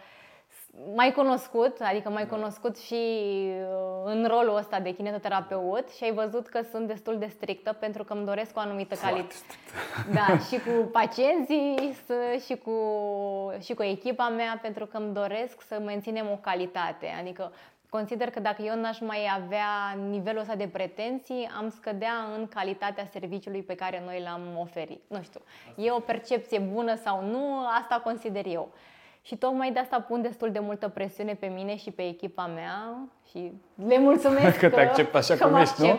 [0.95, 2.35] mai cunoscut, adică mai da.
[2.37, 7.27] cunoscut și uh, în rolul ăsta de kinetoterapeut și ai văzut că sunt destul de
[7.27, 9.35] strictă pentru că îmi doresc o anumită calitate.
[10.15, 11.97] Da, și cu pacienții
[12.47, 12.73] și cu,
[13.61, 17.07] și cu echipa mea pentru că îmi doresc să menținem o calitate.
[17.21, 17.53] Adică
[17.91, 23.05] Consider că dacă eu n-aș mai avea nivelul ăsta de pretenții, am scădea în calitatea
[23.05, 25.01] serviciului pe care noi l-am oferit.
[25.07, 25.41] Nu știu,
[25.77, 28.69] e o percepție bună sau nu, asta consider eu.
[29.23, 32.97] Și tocmai de asta pun destul de multă presiune pe mine și pe echipa mea
[33.31, 33.53] și
[33.87, 35.99] le mulțumesc că, te accept așa că cum ești, nu?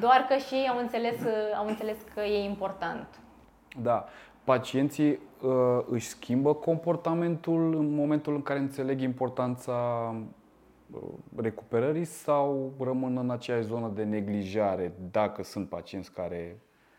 [0.00, 1.14] Doar că și am înțeles,
[1.58, 3.06] am înțeles că e important.
[3.82, 4.04] Da.
[4.44, 9.74] Pacienții uh, își schimbă comportamentul în momentul în care înțeleg importanța
[11.36, 16.58] recuperării sau rămân în aceeași zonă de neglijare dacă sunt pacienți care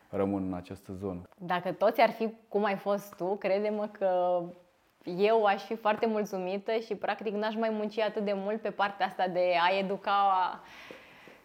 [0.09, 1.21] rămân în această zonă?
[1.37, 4.41] Dacă toți ar fi cum ai fost tu, crede-mă că
[5.03, 9.05] eu aș fi foarte mulțumită și practic n-aș mai munci atât de mult pe partea
[9.05, 10.13] asta de a educa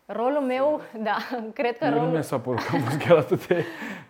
[0.07, 1.17] Rolul meu, da,
[1.59, 2.11] cred că rolul...
[2.11, 3.65] Nu mi s-a părut că am chiar atât de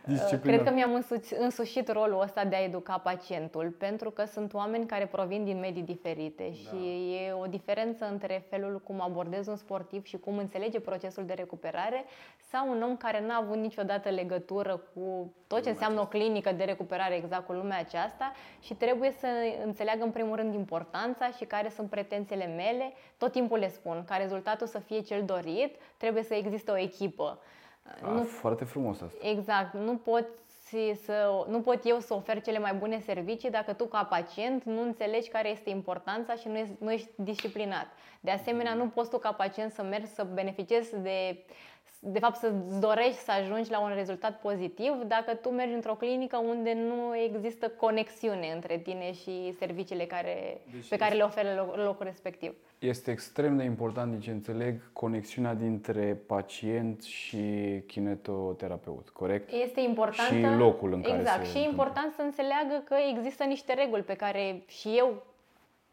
[0.06, 0.42] disciplinat.
[0.42, 1.04] Cred că mi-am
[1.38, 5.82] însușit rolul ăsta de a educa pacientul, pentru că sunt oameni care provin din medii
[5.82, 6.52] diferite da.
[6.52, 11.32] și e o diferență între felul cum abordez un sportiv și cum înțelege procesul de
[11.32, 12.04] recuperare
[12.50, 16.64] sau un om care n-a avut niciodată legătură cu tot ce înseamnă o clinică de
[16.64, 19.26] recuperare exact cu lumea aceasta și trebuie să
[19.64, 22.92] înțeleagă în primul rând importanța și care sunt pretențiile mele.
[23.18, 27.38] Tot timpul le spun ca rezultatul să fie cel dorit, trebuie să existe o echipă.
[28.02, 29.28] A, nu, foarte frumos asta.
[29.28, 29.74] Exact.
[29.74, 30.40] Nu poți
[31.04, 34.82] să, nu pot eu să ofer cele mai bune servicii dacă tu ca pacient nu
[34.82, 37.86] înțelegi care este importanța și nu ești, nu ești disciplinat.
[38.20, 41.44] De asemenea, nu poți tu ca pacient să mergi să beneficiezi de
[42.04, 46.36] de fapt să-ți dorești să ajungi la un rezultat pozitiv dacă tu mergi într-o clinică
[46.36, 52.04] unde nu există conexiune între tine și serviciile care, deci pe care le oferă locul
[52.04, 52.54] respectiv.
[52.78, 59.52] Este extrem de important, deci înțeleg, conexiunea dintre pacient și kinetoterapeut, corect?
[59.52, 60.28] Este important.
[60.28, 61.46] Și locul în care Exact.
[61.46, 65.22] Și e important să înțeleagă că există niște reguli pe care și eu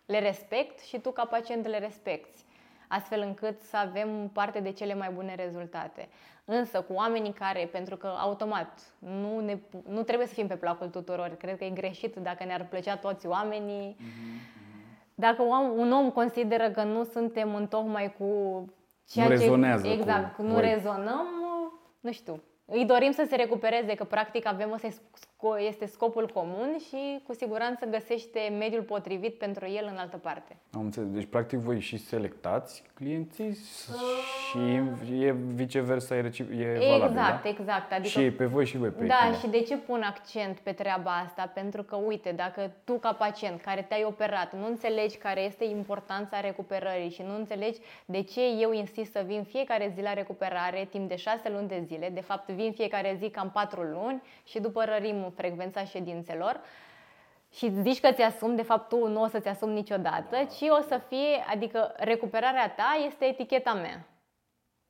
[0.05, 2.47] le respect și tu ca pacient le respecti
[2.89, 6.09] astfel încât să avem parte de cele mai bune rezultate.
[6.45, 10.87] Însă cu oamenii care, pentru că automat nu, ne, nu trebuie să fim pe placul
[10.87, 13.95] tuturor, cred că e greșit dacă ne-ar plăcea toți oamenii.
[13.95, 14.57] Mm-hmm.
[15.15, 15.41] Dacă
[15.75, 18.65] un om consideră că nu suntem în tocmai cu
[19.07, 20.61] ceea nu rezonează ce exact, cu nu voi.
[20.61, 21.27] rezonăm,
[21.99, 24.71] nu știu, îi dorim să se recupereze, că practic avem
[25.59, 30.55] este scopul comun și cu siguranță găsește mediul potrivit pentru el în altă parte.
[30.71, 31.09] Am înțeles.
[31.09, 33.57] Deci practic voi și selectați clienții
[34.49, 34.57] și
[35.23, 37.49] e viceversa, e, e valabil, Exact, da?
[37.49, 37.91] exact.
[37.91, 40.71] Adică, și pe voi și voi pe Da, ei, și de ce pun accent pe
[40.71, 41.51] treaba asta?
[41.53, 46.39] Pentru că, uite, dacă tu ca pacient care te-ai operat nu înțelegi care este importanța
[46.39, 51.09] recuperării și nu înțelegi de ce eu insist să vin fiecare zi la recuperare timp
[51.09, 54.83] de șase luni de zile, de fapt vin fiecare zi cam patru luni și după
[54.83, 56.61] rărim frecvența ședințelor,
[57.53, 61.01] și zici că ți-asumi, de fapt tu nu o să-ți asumi niciodată, ci o să
[61.07, 64.05] fie, adică recuperarea ta este eticheta mea.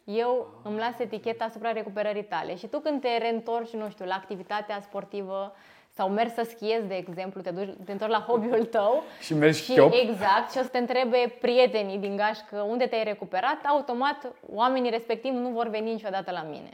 [0.03, 2.55] Eu îmi las eticheta asupra recuperării tale.
[2.55, 5.55] Și tu când te reîntorci, nu știu, la activitatea sportivă
[5.89, 9.63] sau mergi să schiezi, de exemplu, te, duci, te întorci la hobby-ul tău și mergi
[9.63, 14.89] și, exact, și o să te întrebe prietenii din gașcă unde te-ai recuperat, automat oamenii
[14.89, 16.71] respectivi nu vor veni niciodată la mine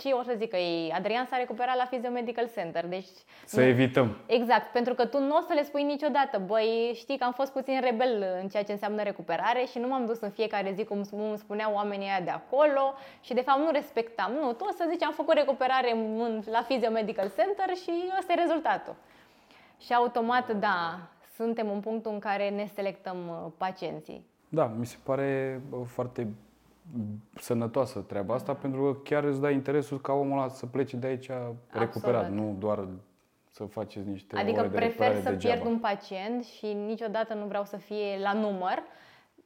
[0.00, 2.86] și o să zic că e Adrian s-a recuperat la Physio Medical Center.
[2.86, 3.08] Deci,
[3.44, 4.16] să nu, evităm.
[4.26, 7.52] Exact, pentru că tu nu o să le spui niciodată, băi, știi că am fost
[7.52, 11.04] puțin rebel în ceea ce înseamnă recuperare și nu m-am dus în fiecare zi cum
[11.10, 14.32] îmi spuneau oamenii aia de acolo și de fapt nu respectam.
[14.32, 18.32] Nu, tu o să zici am făcut recuperare în, la Physio Medical Center și ăsta
[18.32, 18.94] e rezultatul.
[19.80, 20.98] Și automat, da,
[21.34, 24.26] suntem în punctul în care ne selectăm uh, pacienții.
[24.48, 26.26] Da, mi se pare foarte
[27.34, 31.06] sănătoasă treaba asta, pentru că chiar îți dai interesul ca omul ăla să plece de
[31.06, 31.58] aici Absolut.
[31.72, 32.88] recuperat, nu doar
[33.50, 35.54] să faceți niște Adică ore de prefer să degeaba.
[35.54, 38.82] pierd un pacient și niciodată nu vreau să fie la număr,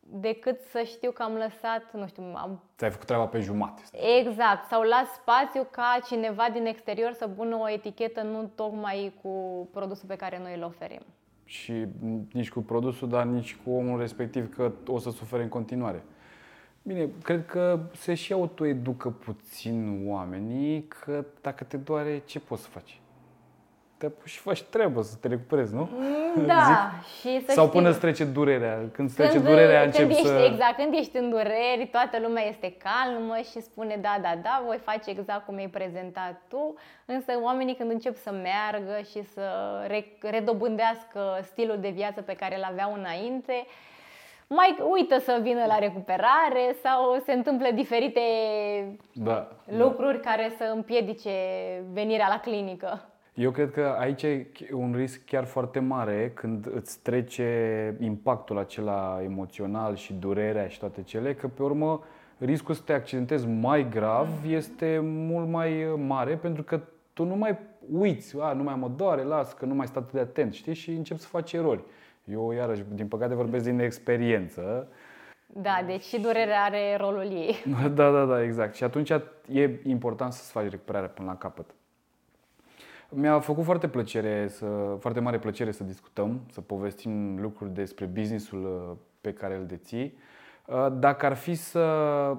[0.01, 2.63] decât să știu că am lăsat, nu știu, am...
[2.77, 3.83] Ți-ai făcut treaba pe jumate.
[4.19, 9.69] Exact, sau las spațiu ca cineva din exterior să pună o etichetă nu tocmai cu
[9.73, 11.01] produsul pe care noi îl oferim.
[11.45, 11.87] Și
[12.33, 16.05] nici cu produsul, dar nici cu omul respectiv că o să sufere în continuare.
[16.87, 22.69] Bine, cred că se și autoeducă puțin oamenii că dacă te doare, ce poți să
[22.69, 23.01] faci?
[23.97, 25.89] Te și faci treabă să te recuperezi, nu?
[25.93, 27.79] Mm, da, și să Sau știi.
[27.79, 28.79] până îți trece durerea.
[28.93, 30.49] Când îți trece durerea, când încep ești, să...
[30.51, 34.79] Exact, când ești în dureri, toată lumea este calmă și spune da, da, da, voi
[34.79, 39.47] face exact cum ai prezentat tu, însă oamenii când încep să meargă și să
[40.21, 43.67] redobândească stilul de viață pe care îl aveau înainte,
[44.55, 48.21] mai uită să vină la recuperare sau se întâmplă diferite
[49.13, 50.31] da, lucruri da.
[50.31, 51.31] care să împiedice
[51.93, 53.09] venirea la clinică.
[53.35, 59.21] Eu cred că aici e un risc chiar foarte mare când îți trece impactul acela
[59.23, 62.03] emoțional și durerea și toate cele, că pe urmă
[62.39, 66.81] riscul să te accidentezi mai grav este mult mai mare pentru că
[67.13, 67.59] tu nu mai
[67.93, 70.75] uiți, a, nu mai mă doare, las că nu mai stai atât de atent, știi?
[70.75, 71.81] Și începi să faci erori.
[72.25, 74.89] Eu, iarăși, din păcate vorbesc din experiență.
[75.47, 77.55] Da, deci și durerea are rolul ei.
[77.95, 78.75] Da, da, da, exact.
[78.75, 79.11] Și atunci
[79.49, 81.75] e important să-ți faci recuperarea până la capăt.
[83.09, 88.65] Mi-a făcut foarte plăcere, să, foarte mare plăcere să discutăm, să povestim lucruri despre businessul
[88.65, 90.19] uh, pe care îl deții.
[90.67, 91.87] Uh, dacă ar fi să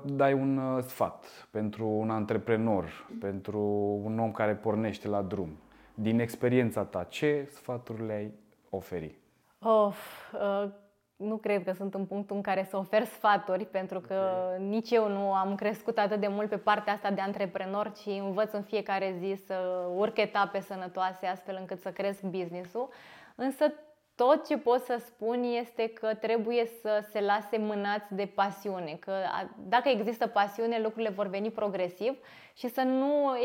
[0.05, 3.59] dai un uh, sfat pentru un antreprenor, pentru
[4.03, 5.49] un om care pornește la drum,
[5.93, 8.31] din experiența ta, ce sfaturi le-ai
[8.69, 9.15] oferi?
[9.67, 10.69] Of, uh,
[11.15, 14.65] nu cred că sunt în punctul în care să ofer sfaturi, pentru că okay.
[14.67, 18.51] nici eu nu am crescut atât de mult pe partea asta de antreprenor, ci învăț
[18.51, 22.89] în fiecare zi să urc etape sănătoase astfel încât să cresc business-ul.
[23.35, 23.65] Însă
[24.15, 29.13] tot ce pot să spun este că trebuie să se lase mânați de pasiune, că
[29.67, 32.17] dacă există pasiune, lucrurile vor veni progresiv
[32.53, 33.35] și să nu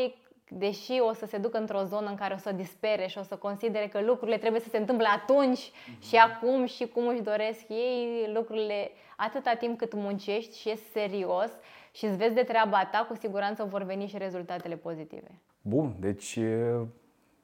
[0.51, 3.37] deși o să se ducă într-o zonă în care o să dispere și o să
[3.37, 6.09] considere că lucrurile trebuie să se întâmple atunci mm-hmm.
[6.09, 11.51] și acum și cum își doresc ei lucrurile atâta timp cât muncești și ești serios
[11.93, 15.31] și îți vezi de treaba ta, cu siguranță vor veni și rezultatele pozitive.
[15.63, 16.39] Bun, deci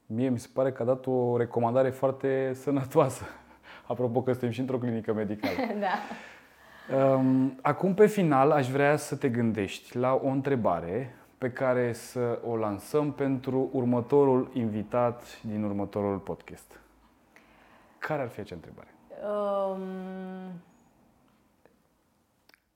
[0.06, 3.24] mie mi se pare că a dat o recomandare foarte sănătoasă.
[3.86, 5.54] Apropo că suntem și într-o clinică medicală.
[5.86, 5.98] da.
[7.62, 12.56] Acum, pe final, aș vrea să te gândești la o întrebare pe care să o
[12.56, 16.80] lansăm pentru următorul invitat din următorul podcast.
[17.98, 18.94] Care ar fi acea întrebare?
[19.24, 19.80] Um,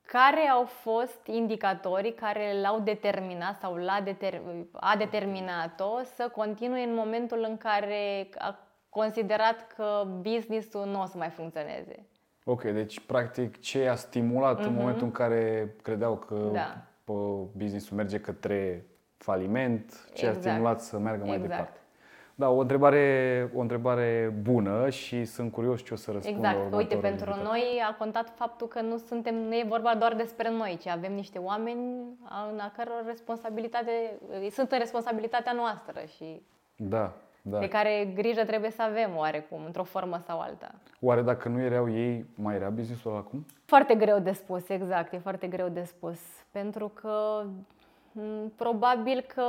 [0.07, 4.43] care au fost indicatorii care l-au determinat sau l-a deter-
[4.73, 8.59] a determinat-o să continue în momentul în care a
[8.89, 12.07] considerat că business-ul nu o să mai funcționeze?
[12.45, 14.65] Ok, deci practic ce a stimulat uh-huh.
[14.65, 14.81] în mhm.
[14.81, 16.77] momentul în care credeau că da.
[17.57, 18.87] Business-ul merge către
[19.17, 20.47] faliment, ce exact.
[20.47, 21.51] a stimulat să meargă mai exact.
[21.51, 21.79] departe.
[22.35, 26.75] Da, o întrebare, o întrebare bună și sunt curios ce o să răspund Exact.
[26.75, 27.51] Uite, pentru invitat.
[27.51, 31.13] noi a contat faptul că nu suntem, nu e vorba doar despre noi, ci avem
[31.13, 31.83] niște oameni
[32.53, 33.91] în a căror responsabilitate,
[34.51, 36.43] sunt în responsabilitatea noastră și
[36.77, 37.13] da,
[37.43, 37.59] da.
[37.59, 40.75] de care grijă trebuie să avem oarecum, într-o formă sau alta.
[41.01, 43.47] Oare dacă nu erau ei, mai era businessul acum?
[43.65, 46.21] Foarte greu de spus, exact, e foarte greu de spus.
[46.51, 47.45] Pentru că
[48.57, 49.45] probabil că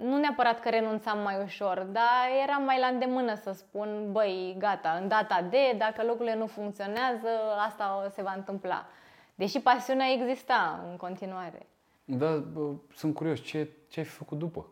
[0.00, 4.98] nu neapărat că renunțam mai ușor, dar era mai la îndemână să spun, băi, gata,
[5.02, 7.28] în data de, dacă lucrurile nu funcționează,
[7.66, 8.86] asta se va întâmpla.
[9.34, 11.66] Deși pasiunea exista în continuare.
[12.04, 14.66] Da, bă, sunt curios, ce, ce ai făcut după?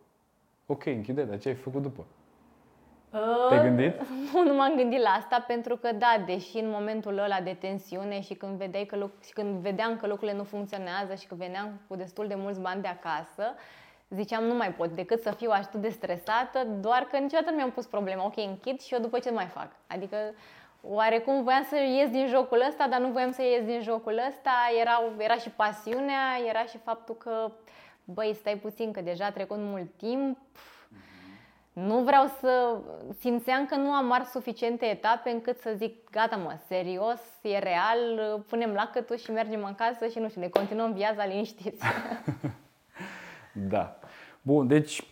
[0.67, 2.05] Ok, închide, dar ce ai făcut după?
[3.49, 4.01] Te-ai gândit?
[4.33, 8.21] Nu, nu m-am gândit la asta pentru că, da, deși în momentul ăla de tensiune
[8.21, 11.97] și când, vedeai că, și când vedeam că lucrurile nu funcționează și că veneam cu
[11.97, 13.55] destul de mulți bani de acasă,
[14.09, 17.71] ziceam nu mai pot decât să fiu atât de stresată, doar că niciodată nu mi-am
[17.71, 18.25] pus problema.
[18.25, 19.69] Ok, închid și eu după ce mai fac.
[19.87, 20.17] Adică
[20.83, 24.51] oarecum voiam să ies din jocul ăsta, dar nu voiam să ies din jocul ăsta.
[24.81, 27.51] Era, era și pasiunea, era și faptul că,
[28.07, 30.39] băi, stai puțin, că deja a trecut mult timp,
[31.73, 32.79] nu vreau să...
[33.19, 38.45] Simțeam că nu am ars suficiente etape încât să zic, gata mă, serios, e real,
[38.49, 41.83] punem lacătul și mergem în casă și nu știu, ne continuăm viața liniștiți.
[43.73, 43.99] da.
[44.43, 45.03] Bun, deci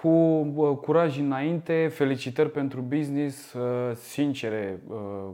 [0.00, 0.42] cu
[0.74, 5.30] curaj înainte, felicitări pentru business, uh, sincere uh,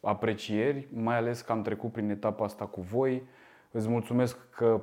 [0.00, 3.22] aprecieri, mai ales că am trecut prin etapa asta cu voi.
[3.70, 4.82] Îți mulțumesc că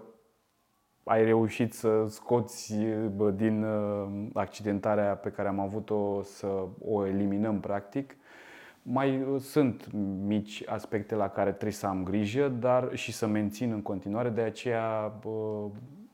[1.08, 2.76] ai reușit să scoți
[3.36, 6.48] din uh, accidentarea pe care am avut-o să
[6.86, 8.18] o eliminăm practic.
[8.82, 9.92] Mai uh, sunt
[10.26, 14.42] mici aspecte la care trebuie să am grijă, dar și să mențin în continuare, de
[14.42, 15.14] aceea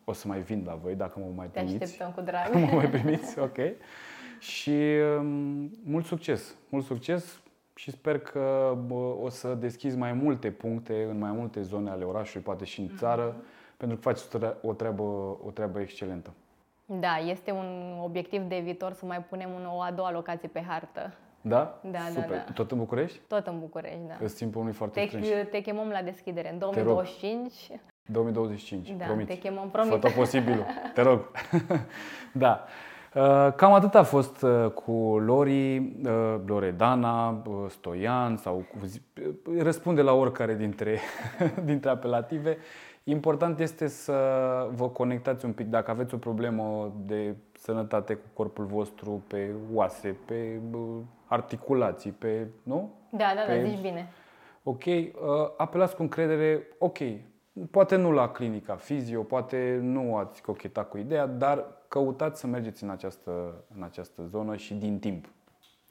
[0.04, 1.78] o să mai vin la voi dacă mă mai primiți.
[1.78, 2.54] Te așteptăm cu drag.
[2.54, 3.58] mă mai primiți, ok.
[4.40, 4.78] Și
[5.20, 7.42] um, mult succes, mult succes
[7.82, 8.78] și sper că
[9.22, 12.90] o să deschizi mai multe puncte în mai multe zone ale orașului, poate și în
[12.98, 13.36] țară.
[13.36, 14.20] Mm-hmm pentru că faci
[14.62, 15.02] o treabă,
[15.46, 16.34] o treabă excelentă.
[16.86, 21.14] Da, este un obiectiv de viitor să mai punem o a doua locație pe hartă.
[21.42, 21.80] Da?
[21.84, 22.30] Da, da Super.
[22.30, 22.52] da, da.
[22.54, 23.20] Tot în București?
[23.28, 24.14] Tot în București, da.
[24.20, 25.30] Îți țin pe unui foarte te, strânși.
[25.52, 27.54] Te chemăm la deschidere în 2025.
[28.06, 29.28] 2025, da, promit.
[29.28, 29.92] te chemăm, promit.
[29.92, 30.66] Fă tot posibilul,
[30.96, 31.32] te rog.
[32.44, 32.66] da.
[33.16, 38.78] Uh, cam atât a fost uh, cu Lori, uh, Loredana, Stoian sau cu,
[39.60, 41.00] răspunde la oricare dintre,
[41.64, 42.58] dintre apelative.
[43.04, 44.14] Important este să
[44.74, 50.18] vă conectați un pic dacă aveți o problemă de sănătate cu corpul vostru pe oase,
[50.26, 50.60] pe
[51.26, 52.94] articulații, pe, nu?
[53.10, 53.62] Da, da, da pe...
[53.62, 54.10] da, zici bine.
[54.64, 55.12] Ok, uh,
[55.58, 56.98] apelați cu încredere, ok,
[57.72, 62.84] poate nu la clinica fizio, poate nu ați cochetat cu ideea, dar căutați să mergeți
[62.84, 65.26] în această, în această zonă și din timp.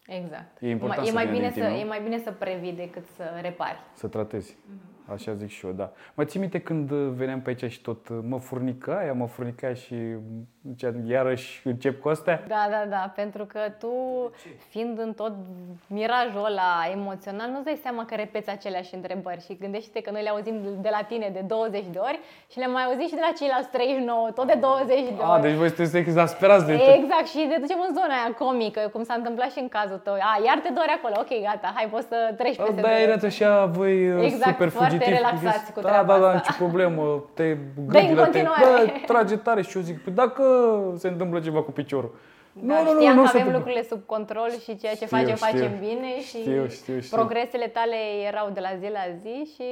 [0.06, 0.62] Exact.
[0.62, 3.22] E, important e, mai, să bine timp, să, e mai bine să previi decât să
[3.40, 3.78] repari.
[3.94, 4.52] Să tratezi.
[4.52, 4.99] Mm-hmm.
[5.12, 5.92] Așa zic și eu, da.
[6.14, 9.94] Mai ții minte când veneam pe aici și tot mă furnica aia, mă furnica și
[10.68, 12.44] zicea, iarăși încep cu astea?
[12.48, 13.92] Da, da, da, pentru că tu,
[14.68, 15.32] fiind în tot
[15.86, 20.28] mirajul ăla emoțional, nu-ți dai seama că repeți aceleași întrebări și gândește că noi le
[20.28, 22.20] auzim de la tine de 20 de ori
[22.50, 25.30] și le mai auzim și de la ceilalți 39, tot de 20 de ori.
[25.30, 29.02] A, deci voi sunteți exasperați de Exact, și ne ducem în zona aia comică, cum
[29.02, 30.14] s-a întâmplat și în cazul tău.
[30.14, 33.66] A, iar te dori acolo, ok, gata, hai, poți să treci peste Da, erați așa
[33.66, 33.94] voi
[34.28, 36.38] exact, super fugitiv foarte relaxați cu da, treaba da, da, asta.
[36.38, 37.24] nicio problemă.
[37.34, 40.42] Te gândile, te bă, trage tare și eu zic, păi dacă
[40.96, 42.14] se întâmplă ceva cu piciorul.
[42.52, 45.16] Da, nu, nu, știam nu, nu, că avem lucrurile sub control și ceea ce știu,
[45.16, 47.16] facem, știu, facem bine și știu, știu, știu.
[47.16, 47.96] progresele tale
[48.26, 49.64] erau de la zi la zi și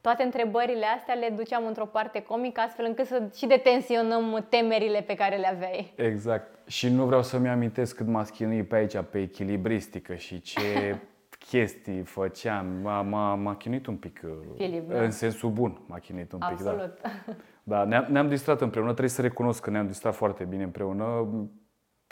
[0.00, 5.14] toate întrebările astea le duceam într-o parte comică astfel încât să și detensionăm temerile pe
[5.14, 5.92] care le aveai.
[5.96, 6.68] Exact.
[6.68, 10.60] Și nu vreau să-mi amintesc cât m-a chinuit pe aici pe echilibristică și ce
[11.58, 12.66] chestii făceam.
[12.82, 14.20] M-a, m-a, m-a chinuit un pic.
[14.24, 15.02] uh, Filip, da.
[15.02, 16.70] În sensul bun m-a chinuit un pic, da.
[16.70, 16.98] Absolut.
[17.68, 21.26] Da, ne-am, ne-am distrat împreună, trebuie să recunosc că ne-am distrat foarte bine împreună.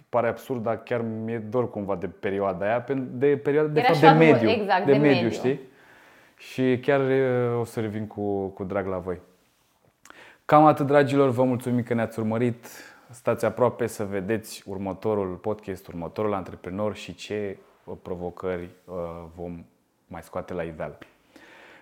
[0.09, 3.89] Pare absurd, dar chiar mi-e dor cumva de perioada aia, pen- de perioada de, Era
[3.89, 4.49] fapt, și de atmo- mediu.
[4.49, 5.29] exact, de, de mediu, mediu.
[5.31, 5.61] știi?
[6.37, 9.21] Și chiar e, o să revin cu, cu drag la voi.
[10.45, 12.67] Cam atât, dragilor, vă mulțumim că ne-ați urmărit.
[13.11, 17.65] Stați aproape să vedeți următorul podcast, următorul antreprenor și ce uh,
[18.03, 18.95] provocări uh,
[19.35, 19.65] vom
[20.07, 20.99] mai scoate la iveală.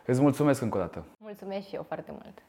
[0.06, 1.04] Îți mulțumesc încă o dată.
[1.18, 2.42] Mulțumesc și eu foarte mult.